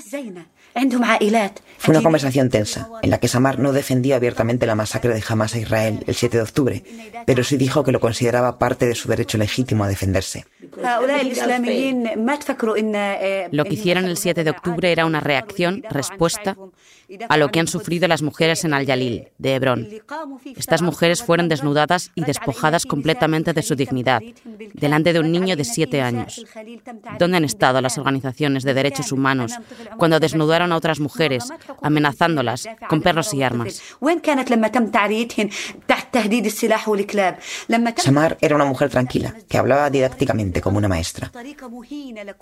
Fue 1.78 1.94
una 1.94 2.02
conversación 2.02 2.50
tensa, 2.50 2.86
en 3.00 3.10
la 3.10 3.18
que 3.18 3.28
Samar 3.28 3.58
no 3.58 3.72
defendió 3.72 4.16
abiertamente 4.16 4.66
la 4.66 4.74
masacre 4.74 5.14
de 5.14 5.24
Hamas 5.26 5.54
a 5.54 5.58
Israel 5.58 6.04
el 6.06 6.14
7 6.14 6.36
de 6.36 6.42
octubre, 6.42 6.84
pero 7.24 7.42
sí 7.44 7.56
dijo 7.56 7.82
que 7.82 7.92
lo 7.92 8.00
consideraba 8.00 8.58
parte 8.58 8.86
de 8.86 8.94
su 8.94 9.08
derecho 9.08 9.38
legítimo 9.38 9.84
a 9.84 9.88
defenderse. 9.88 10.44
Lo 13.50 13.64
que 13.64 13.74
hicieron 13.74 14.04
el 14.04 14.18
7 14.18 14.44
de 14.44 14.50
octubre 14.50 14.92
era 14.92 15.06
una 15.06 15.20
reacción, 15.20 15.82
respuesta 15.88 16.56
a 17.28 17.36
lo 17.36 17.48
que 17.48 17.60
han 17.60 17.66
sufrido 17.66 18.08
las 18.08 18.22
mujeres 18.22 18.64
en 18.64 18.74
Al-Yalil, 18.74 19.28
de 19.38 19.54
Hebrón. 19.54 19.88
Estas 20.56 20.82
mujeres 20.82 21.22
fueron 21.22 21.48
desnudadas 21.48 22.10
y 22.14 22.24
despojadas 22.24 22.86
completamente 22.86 23.52
de 23.52 23.62
su 23.62 23.74
dignidad, 23.74 24.20
delante 24.74 25.12
de 25.12 25.20
un 25.20 25.32
niño 25.32 25.56
de 25.56 25.64
siete 25.64 26.00
años. 26.00 26.44
¿Dónde 27.18 27.38
han 27.38 27.44
estado 27.44 27.80
las 27.80 27.98
organizaciones 27.98 28.62
de 28.62 28.74
derechos 28.74 29.12
humanos 29.12 29.54
cuando 29.96 30.20
desnudaron 30.20 30.72
a 30.72 30.76
otras 30.76 31.00
mujeres, 31.00 31.48
amenazándolas 31.82 32.68
con 32.88 33.02
perros 33.02 33.34
y 33.34 33.42
armas? 33.42 33.82
Samar 37.96 38.38
era 38.40 38.56
una 38.56 38.64
mujer 38.64 38.90
tranquila, 38.90 39.34
que 39.48 39.58
hablaba 39.58 39.90
didácticamente 39.90 40.60
como 40.60 40.78
una 40.78 40.88
maestra. 40.88 41.30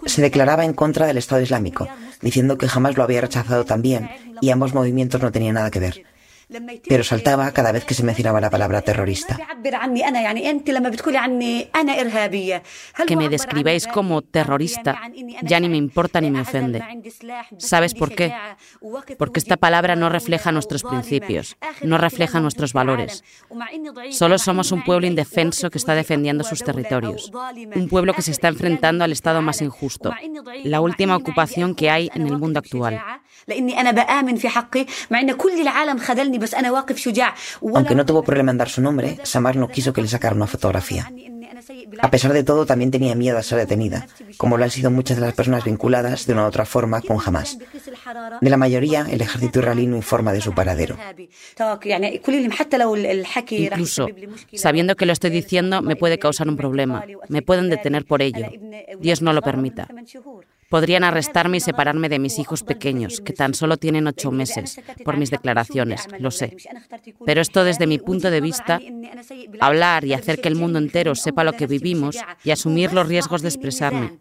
Se 0.07 0.23
declaraba 0.23 0.65
en 0.65 0.75
contra 0.75 1.07
del 1.07 1.19
Estado 1.19 1.43
Islámico, 1.43 1.89
diciendo 2.21 2.59
que 2.59 2.69
jamás 2.69 2.97
lo 2.97 3.03
había 3.03 3.21
rechazado 3.21 3.65
también 3.65 4.11
y 4.41 4.51
ambos 4.59 4.75
movimientos 4.75 5.23
no 5.23 5.31
tenían 5.31 5.55
nada 5.55 5.71
que 5.71 5.79
ver. 5.79 6.05
Pero 6.89 7.05
saltaba 7.05 7.53
cada 7.53 7.73
vez 7.73 7.85
que 7.85 7.95
se 7.95 8.03
mencionaba 8.03 8.41
la 8.41 8.49
palabra 8.49 8.81
terrorista. 8.81 9.39
Que 13.07 13.17
me 13.17 13.29
describáis 13.29 13.87
como 13.87 14.23
terrorista 14.23 14.99
ya 15.43 15.61
ni 15.61 15.69
me 15.69 15.77
importa 15.77 16.21
ni 16.21 16.31
me 16.31 16.41
ofende. 16.41 16.83
¿Sabes 17.59 17.93
por 17.93 18.15
qué? 18.15 18.33
Porque 19.19 19.41
esta 19.41 19.59
palabra 19.59 19.95
no 19.95 20.09
refleja 20.09 20.51
nuestros 20.51 20.83
principios, 20.83 21.57
no 21.83 21.99
refleja 21.99 22.41
nuestros 22.41 22.73
valores. 22.73 23.23
Solo 24.11 24.39
somos 24.39 24.73
un 24.73 24.83
pueblo 24.85 25.07
indefenso 25.07 25.69
que 25.71 25.79
está 25.79 25.95
defendiendo 25.95 26.45
sus 26.45 26.65
territorios, 26.65 27.31
un 27.75 27.89
pueblo 27.89 28.15
que 28.15 28.23
se 28.23 28.31
está 28.31 28.49
enfrentando 28.49 29.05
al 29.05 29.13
Estado 29.13 29.43
más 29.43 29.61
injusto, 29.61 30.15
la 30.65 30.81
última 30.81 31.17
ocupación 31.17 31.75
que 31.75 31.91
hay 31.91 32.11
en 32.15 32.27
el 32.27 32.39
mundo 32.39 32.59
actual. 32.59 33.03
Aunque 37.75 37.95
no 37.95 38.05
tuvo 38.05 38.23
problema 38.23 38.53
en 38.53 38.59
dar 38.59 38.69
su 38.69 38.81
nombre, 38.81 39.19
Samar 39.23 39.57
no 39.57 39.69
quiso 39.69 39.93
que 39.93 40.03
le 40.03 40.09
sacara 40.09 40.35
una 40.35 40.47
fotografía. 40.47 41.11
A 42.01 42.11
pesar 42.11 42.33
de 42.33 42.45
todo, 42.45 42.67
también 42.67 42.91
tenía 42.91 43.15
miedo 43.15 43.39
a 43.39 43.43
ser 43.43 43.59
detenida, 43.59 44.07
como 44.37 44.57
lo 44.57 44.65
han 44.65 44.71
sido 44.71 44.91
muchas 44.91 45.17
de 45.17 45.27
las 45.27 45.35
personas 45.35 45.65
vinculadas 45.65 46.27
de 46.27 46.33
una 46.33 46.45
u 46.45 46.47
otra 46.47 46.65
forma 46.65 47.01
con 47.01 47.19
Hamas. 47.25 47.59
De 48.41 48.51
la 48.51 48.57
mayoría, 48.57 49.07
el 49.11 49.21
ejército 49.21 49.59
israelí 49.61 49.87
no 49.87 49.97
informa 49.97 50.33
de 50.33 50.41
su 50.41 50.55
paradero. 50.55 50.97
Incluso, 53.73 54.07
sabiendo 54.55 54.95
que 54.97 55.07
lo 55.07 55.13
estoy 55.13 55.31
diciendo, 55.31 55.83
me 55.83 55.97
puede 55.97 56.19
causar 56.19 56.49
un 56.49 56.57
problema. 56.57 57.05
Me 57.29 57.43
pueden 57.43 57.69
detener 57.69 58.05
por 58.05 58.23
ello. 58.23 58.47
Dios 59.01 59.23
no 59.23 59.33
lo 59.33 59.43
permita. 59.43 59.89
Podrían 60.69 61.05
arrestarme 61.05 61.57
y 61.57 61.61
separarme 61.61 62.09
de 62.09 62.19
mis 62.19 62.39
hijos 62.39 62.63
pequeños, 62.63 63.21
que 63.21 63.33
tan 63.33 63.55
solo 63.55 63.79
tienen 63.79 64.07
ocho 64.07 64.31
meses, 64.31 64.81
por 65.05 65.17
mis 65.17 65.31
declaraciones, 65.31 66.07
lo 66.19 66.31
sé. 66.31 66.57
Pero 67.25 67.41
esto 67.41 67.65
desde 67.65 67.87
mi 67.87 67.99
punto 67.99 68.31
de 68.31 68.41
vista, 68.41 68.81
hablar 69.61 70.05
y 70.05 70.13
hacer 70.13 70.41
que 70.41 70.49
el 70.49 70.57
mundo 70.57 70.79
entero 70.79 71.15
sepa 71.15 71.45
lo 71.45 71.55
que 71.55 71.67
vivimos 71.67 72.19
y 72.45 72.51
asumir 72.51 72.93
los 72.93 73.09
riesgos 73.09 73.43
de 73.43 73.49
expresarme, 73.49 74.19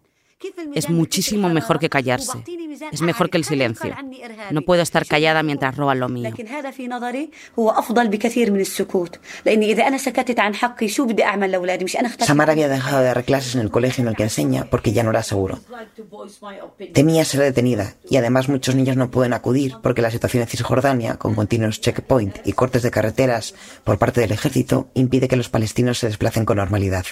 es 0.76 0.90
muchísimo 0.90 1.50
mejor 1.50 1.80
que 1.80 1.90
callarse. 1.90 2.44
Es 2.92 3.02
mejor 3.02 3.30
que 3.30 3.38
el 3.38 3.44
silencio. 3.44 3.96
No 4.52 4.62
puedo 4.62 4.82
estar 4.82 5.06
callada 5.06 5.42
mientras 5.42 5.76
roban 5.76 6.00
lo 6.00 6.10
mío. 6.10 6.32
Samara 12.20 12.52
había 12.54 12.68
dejado 12.68 13.00
de 13.00 13.06
dar 13.06 13.24
clases 13.24 13.56
en 13.56 13.62
el 13.62 13.72
colegio 13.72 14.04
en 14.04 14.10
el 14.10 14.16
que 14.16 14.24
enseña 14.24 14.66
porque 14.70 14.92
ya 14.92 15.04
no 15.04 15.10
era 15.10 15.24
seguro. 15.24 15.60
Temía 16.94 17.26
ser 17.26 17.42
detenida 17.42 17.96
y 18.10 18.18
además 18.18 18.50
muchos 18.50 18.76
niños 18.76 18.96
no 18.96 19.10
pueden 19.10 19.34
acudir 19.34 19.76
porque 19.82 20.02
la 20.02 20.12
situación 20.12 20.44
en 20.44 20.50
Cisjordania, 20.50 21.16
con 21.18 21.34
continuos 21.34 21.82
checkpoint 21.82 22.46
y 22.46 22.54
cortes 22.54 22.84
de 22.84 22.92
carreteras 22.92 23.56
por 23.84 23.98
parte 23.98 24.22
del 24.22 24.32
ejército, 24.32 24.90
impide 24.94 25.28
que 25.28 25.36
los 25.36 25.50
palestinos 25.50 25.98
se 25.98 26.08
desplacen 26.08 26.46
con 26.46 26.58
normalidad. 26.58 27.06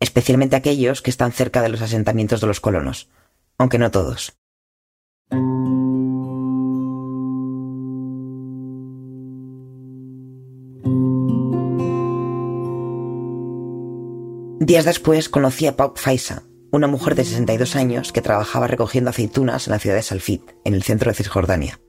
Especialmente 0.00 0.56
aquellos 0.56 1.02
que 1.02 1.10
están 1.10 1.32
cerca 1.32 1.62
de 1.62 1.68
los 1.68 1.82
asentamientos 1.82 2.40
de 2.40 2.46
los 2.46 2.60
colonos, 2.60 3.08
aunque 3.58 3.78
no 3.78 3.90
todos. 3.90 4.38
Días 14.60 14.84
después 14.84 15.28
conocí 15.30 15.66
a 15.66 15.76
Pau 15.76 15.94
Faisa, 15.96 16.42
una 16.70 16.86
mujer 16.86 17.14
de 17.14 17.24
62 17.24 17.74
años 17.74 18.12
que 18.12 18.20
trabajaba 18.20 18.66
recogiendo 18.66 19.08
aceitunas 19.08 19.66
en 19.66 19.72
la 19.72 19.78
ciudad 19.78 19.96
de 19.96 20.02
Salfit, 20.02 20.42
en 20.64 20.74
el 20.74 20.82
centro 20.82 21.10
de 21.10 21.14
Cisjordania. 21.14 21.80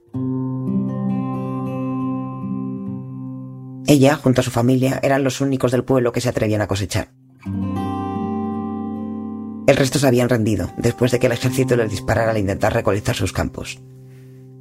Ella, 3.86 4.16
junto 4.16 4.40
a 4.40 4.44
su 4.44 4.50
familia, 4.50 4.98
eran 5.02 5.24
los 5.24 5.40
únicos 5.40 5.72
del 5.72 5.84
pueblo 5.84 6.12
que 6.12 6.20
se 6.20 6.30
atrevían 6.30 6.62
a 6.62 6.68
cosechar. 6.68 7.12
El 9.70 9.76
resto 9.76 10.00
se 10.00 10.08
habían 10.08 10.28
rendido, 10.28 10.72
después 10.78 11.12
de 11.12 11.20
que 11.20 11.26
el 11.28 11.32
ejército 11.32 11.76
les 11.76 11.92
disparara 11.92 12.32
al 12.32 12.38
intentar 12.38 12.74
recolectar 12.74 13.14
sus 13.14 13.32
campos. 13.32 13.78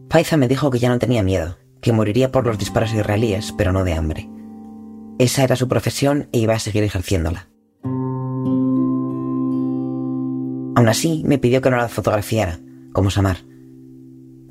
Faiza 0.08 0.38
me 0.38 0.48
dijo 0.48 0.70
que 0.70 0.78
ya 0.78 0.88
no 0.90 1.00
tenía 1.00 1.24
miedo, 1.24 1.58
que 1.82 1.92
moriría 1.92 2.32
por 2.32 2.46
los 2.46 2.60
disparos 2.60 2.94
israelíes, 2.94 3.52
pero 3.58 3.72
no 3.72 3.84
de 3.84 3.94
hambre. 3.94 4.30
Esa 5.18 5.44
era 5.44 5.56
su 5.56 5.68
profesión 5.68 6.30
e 6.32 6.38
iba 6.38 6.54
a 6.54 6.60
seguir 6.60 6.84
ejerciéndola. 6.84 7.48
Aún 10.76 10.88
así, 10.88 11.24
me 11.26 11.40
pidió 11.40 11.64
que 11.64 11.72
no 11.72 11.78
la 11.78 11.90
fotografiara, 11.90 12.60
como 12.94 13.10
Samar. 13.10 13.38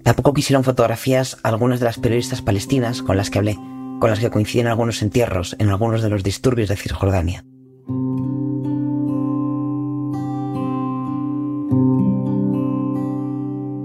Tampoco 0.02 0.34
quisieron 0.34 0.64
fotografías 0.64 1.36
algunas 1.44 1.78
de 1.78 1.84
las 1.86 2.00
periodistas 2.00 2.42
palestinas 2.42 3.02
con 3.02 3.16
las 3.16 3.30
que 3.30 3.38
hablé, 3.38 3.54
con 4.00 4.10
las 4.10 4.18
que 4.18 4.30
coinciden 4.30 4.66
algunos 4.66 5.02
entierros 5.02 5.54
en 5.60 5.68
algunos 5.68 6.02
de 6.02 6.10
los 6.10 6.24
disturbios 6.24 6.68
de 6.68 6.74
Cisjordania. 6.74 7.44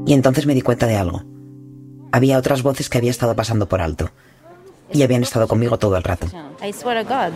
Y 0.06 0.13
entonces 0.13 0.46
me 0.46 0.54
di 0.54 0.62
cuenta 0.62 0.86
de 0.88 0.98
algo. 0.98 1.24
Había 2.12 2.38
otras 2.38 2.62
voces 2.62 2.89
que 2.89 2.98
había 2.98 3.12
estado 3.12 3.36
pasando 3.36 3.68
por 3.68 3.82
alto. 3.82 4.12
Y 4.92 5.02
habían 5.04 5.24
estado 5.24 5.48
conmigo 5.48 5.80
todo 5.80 5.98
el 5.98 6.04
rato. 6.04 6.28
I 6.63 6.72
swear 6.72 7.04
to 7.04 7.10
God. 7.10 7.32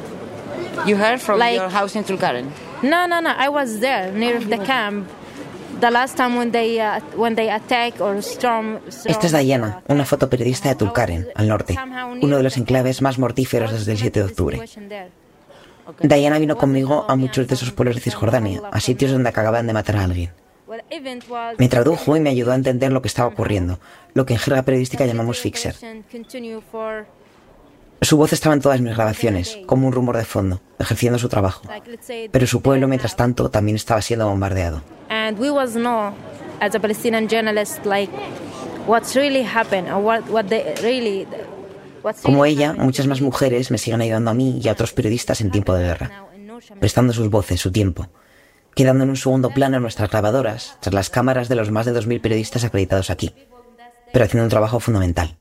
You 0.86 0.96
heard 0.96 1.20
from 1.20 1.40
your 1.40 1.70
house 1.70 1.96
in 1.96 2.04
Tulkarem? 2.04 2.48
No, 2.84 3.08
no, 3.08 3.22
no. 3.22 3.30
I 3.30 3.50
was 3.50 3.80
there 3.80 4.12
near 4.12 4.40
the 4.40 4.60
camp. 4.60 5.08
The 5.80 5.92
last 5.92 6.18
time 6.18 6.38
when 6.38 6.52
they 6.52 6.80
uh, 6.80 7.00
when 7.16 7.36
they 7.36 7.52
attack 7.52 8.02
or 8.02 8.18
storm, 8.18 8.80
Esta 9.06 9.28
es 9.28 9.32
Diana, 9.32 9.84
una 9.88 10.06
fotoperiodista 10.06 10.70
de 10.70 10.76
Tulkaren, 10.76 11.28
al 11.36 11.48
norte, 11.48 11.78
uno 12.22 12.38
de 12.38 12.44
los 12.44 12.58
enclaves 12.58 13.02
más 13.04 13.20
mortíferos 13.20 13.72
desde 13.72 13.92
el 13.92 13.98
7 14.00 14.20
de 14.20 14.26
octubre. 14.26 14.62
Diana 16.02 16.40
vino 16.40 16.58
conmigo 16.58 17.06
a 17.08 17.16
muchos 17.16 17.48
de 17.48 17.54
esos 17.54 17.72
pueblos 17.72 17.96
de 17.96 18.02
Cisjordania, 18.02 18.62
a 18.72 18.80
sitios 18.80 19.12
donde 19.12 19.30
acababan 19.30 19.68
de 19.68 19.74
matar 19.74 19.98
a 19.98 20.04
alguien. 20.04 20.32
Me 21.58 21.70
tradujo 21.70 22.18
y 22.18 22.20
me 22.20 22.30
ayudó 22.30 22.52
a 22.52 22.56
entender 22.56 22.92
lo 22.92 23.02
que 23.02 23.08
estaba 23.08 23.30
ocurriendo, 23.30 23.80
lo 24.14 24.26
que 24.26 24.34
en 24.34 24.40
jerga 24.40 24.64
periodística 24.64 25.06
llamamos 25.06 25.40
fixer. 25.40 25.76
Su 28.02 28.18
voz 28.18 28.32
estaba 28.34 28.54
en 28.54 28.62
todas 28.62 28.80
mis 28.80 28.94
grabaciones, 28.94 29.58
como 29.66 29.88
un 29.88 29.94
rumor 29.94 30.18
de 30.18 30.26
fondo, 30.26 30.62
ejerciendo 30.78 31.18
su 31.18 31.30
trabajo. 31.30 31.68
Pero 32.32 32.48
su 32.48 32.62
pueblo, 32.62 32.88
mientras 32.88 33.16
tanto, 33.16 33.50
también 33.50 33.76
estaba 33.76 34.02
siendo 34.02 34.28
bombardeado. 34.28 34.84
Como 42.22 42.46
ella, 42.46 42.74
muchas 42.74 43.08
más 43.08 43.22
mujeres 43.22 43.72
me 43.72 43.78
siguen 43.78 44.02
ayudando 44.02 44.32
a 44.32 44.34
mí 44.34 44.60
y 44.62 44.68
a 44.68 44.74
otros 44.74 44.94
periodistas 44.94 45.42
en 45.42 45.52
tiempo 45.52 45.74
de 45.74 45.84
guerra, 45.86 46.26
prestando 46.80 47.14
sus 47.14 47.30
voces, 47.30 47.60
su 47.60 47.72
tiempo, 47.72 48.08
quedando 48.78 49.06
en 49.06 49.10
un 49.10 49.16
segundo 49.16 49.50
plano 49.50 49.80
nuestras 49.80 50.12
grabadoras, 50.12 50.78
tras 50.82 50.94
las 50.94 51.10
cámaras 51.10 51.50
de 51.50 51.56
los 51.56 51.72
más 51.72 51.88
de 51.88 51.94
2.000 51.94 52.22
periodistas 52.22 52.64
acreditados 52.64 53.10
aquí, 53.10 53.34
pero 54.14 54.24
haciendo 54.24 54.44
un 54.44 54.52
trabajo 54.52 54.80
fundamental. 54.80 55.40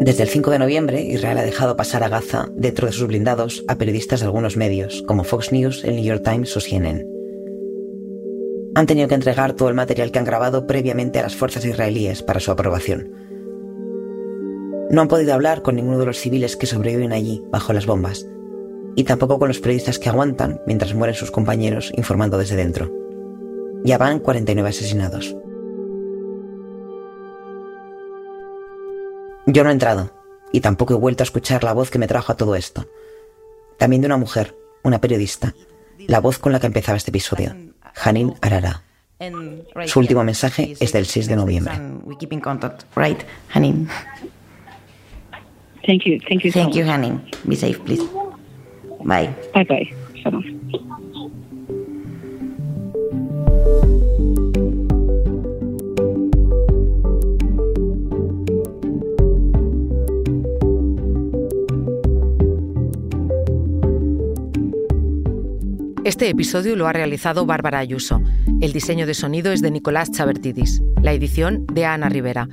Desde 0.00 0.22
el 0.22 0.28
5 0.30 0.50
de 0.52 0.58
noviembre, 0.58 1.02
Israel 1.02 1.36
ha 1.36 1.42
dejado 1.42 1.76
pasar 1.76 2.02
a 2.02 2.08
Gaza, 2.08 2.48
dentro 2.54 2.86
de 2.86 2.94
sus 2.94 3.08
blindados, 3.08 3.62
a 3.68 3.76
periodistas 3.76 4.20
de 4.20 4.26
algunos 4.26 4.56
medios, 4.56 5.02
como 5.06 5.24
Fox 5.24 5.52
News, 5.52 5.84
el 5.84 5.96
New 5.96 6.04
York 6.04 6.22
Times 6.24 6.56
o 6.56 6.60
CNN. 6.60 7.06
Han 8.74 8.86
tenido 8.86 9.08
que 9.08 9.14
entregar 9.14 9.52
todo 9.52 9.68
el 9.68 9.74
material 9.74 10.10
que 10.10 10.18
han 10.18 10.24
grabado 10.24 10.66
previamente 10.66 11.18
a 11.18 11.24
las 11.24 11.36
fuerzas 11.36 11.64
israelíes 11.66 12.22
para 12.22 12.40
su 12.40 12.50
aprobación. 12.50 13.23
No 14.90 15.00
han 15.00 15.08
podido 15.08 15.34
hablar 15.34 15.62
con 15.62 15.76
ninguno 15.76 15.98
de 15.98 16.06
los 16.06 16.18
civiles 16.18 16.56
que 16.56 16.66
sobreviven 16.66 17.12
allí, 17.12 17.42
bajo 17.50 17.72
las 17.72 17.86
bombas, 17.86 18.26
y 18.94 19.04
tampoco 19.04 19.38
con 19.38 19.48
los 19.48 19.58
periodistas 19.58 19.98
que 19.98 20.08
aguantan 20.08 20.60
mientras 20.66 20.94
mueren 20.94 21.14
sus 21.14 21.30
compañeros 21.30 21.92
informando 21.96 22.38
desde 22.38 22.56
dentro. 22.56 22.90
Ya 23.84 23.98
van 23.98 24.18
49 24.18 24.68
asesinados. 24.68 25.36
Yo 29.46 29.64
no 29.64 29.70
he 29.70 29.72
entrado, 29.72 30.10
y 30.52 30.60
tampoco 30.60 30.94
he 30.94 30.98
vuelto 30.98 31.22
a 31.22 31.24
escuchar 31.24 31.64
la 31.64 31.72
voz 31.72 31.90
que 31.90 31.98
me 31.98 32.06
trajo 32.06 32.32
a 32.32 32.36
todo 32.36 32.54
esto. 32.54 32.86
También 33.78 34.02
de 34.02 34.06
una 34.06 34.16
mujer, 34.16 34.56
una 34.82 35.00
periodista, 35.00 35.54
la 36.06 36.20
voz 36.20 36.38
con 36.38 36.52
la 36.52 36.60
que 36.60 36.66
empezaba 36.66 36.96
este 36.96 37.10
episodio, 37.10 37.54
Hanin 38.02 38.34
Arara. 38.40 38.82
Su 39.86 40.00
último 40.00 40.24
mensaje 40.24 40.76
es 40.78 40.92
del 40.92 41.06
6 41.06 41.26
de 41.26 41.36
noviembre. 41.36 41.74
Thank 45.86 46.06
you. 46.06 46.18
Thank 46.20 46.44
you. 46.44 46.52
Thank 46.52 46.74
you, 46.74 46.84
Hanin. 46.84 47.20
Be 47.46 47.56
safe, 47.56 47.78
please. 47.84 48.02
Bye. 49.04 49.34
Bye 49.52 49.64
bye. 49.64 49.88
Shalom. 50.14 50.42
Este 66.04 66.28
episodio 66.28 66.76
lo 66.76 66.86
ha 66.86 66.92
realizado 66.92 67.46
Bárbara 67.46 67.78
Ayuso. 67.78 68.22
El 68.60 68.72
diseño 68.72 69.06
de 69.06 69.14
sonido 69.14 69.52
es 69.52 69.62
de 69.62 69.70
Nicolás 69.70 70.10
Chabertidis. 70.10 70.82
La 71.02 71.12
edición 71.12 71.66
de 71.66 71.86
Ana 71.86 72.10
Rivera. 72.10 72.46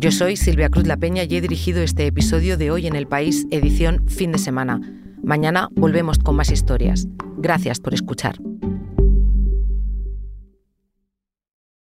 Yo 0.00 0.12
soy 0.12 0.36
Silvia 0.36 0.68
Cruz 0.68 0.86
La 0.86 0.96
Peña 0.96 1.24
y 1.24 1.34
he 1.34 1.40
dirigido 1.40 1.82
este 1.82 2.06
episodio 2.06 2.56
de 2.56 2.70
Hoy 2.70 2.86
en 2.86 2.94
el 2.94 3.08
País, 3.08 3.48
edición 3.50 4.06
fin 4.06 4.30
de 4.30 4.38
semana. 4.38 4.80
Mañana 5.24 5.70
volvemos 5.72 6.20
con 6.20 6.36
más 6.36 6.52
historias. 6.52 7.08
Gracias 7.36 7.80
por 7.80 7.94
escuchar. 7.94 8.36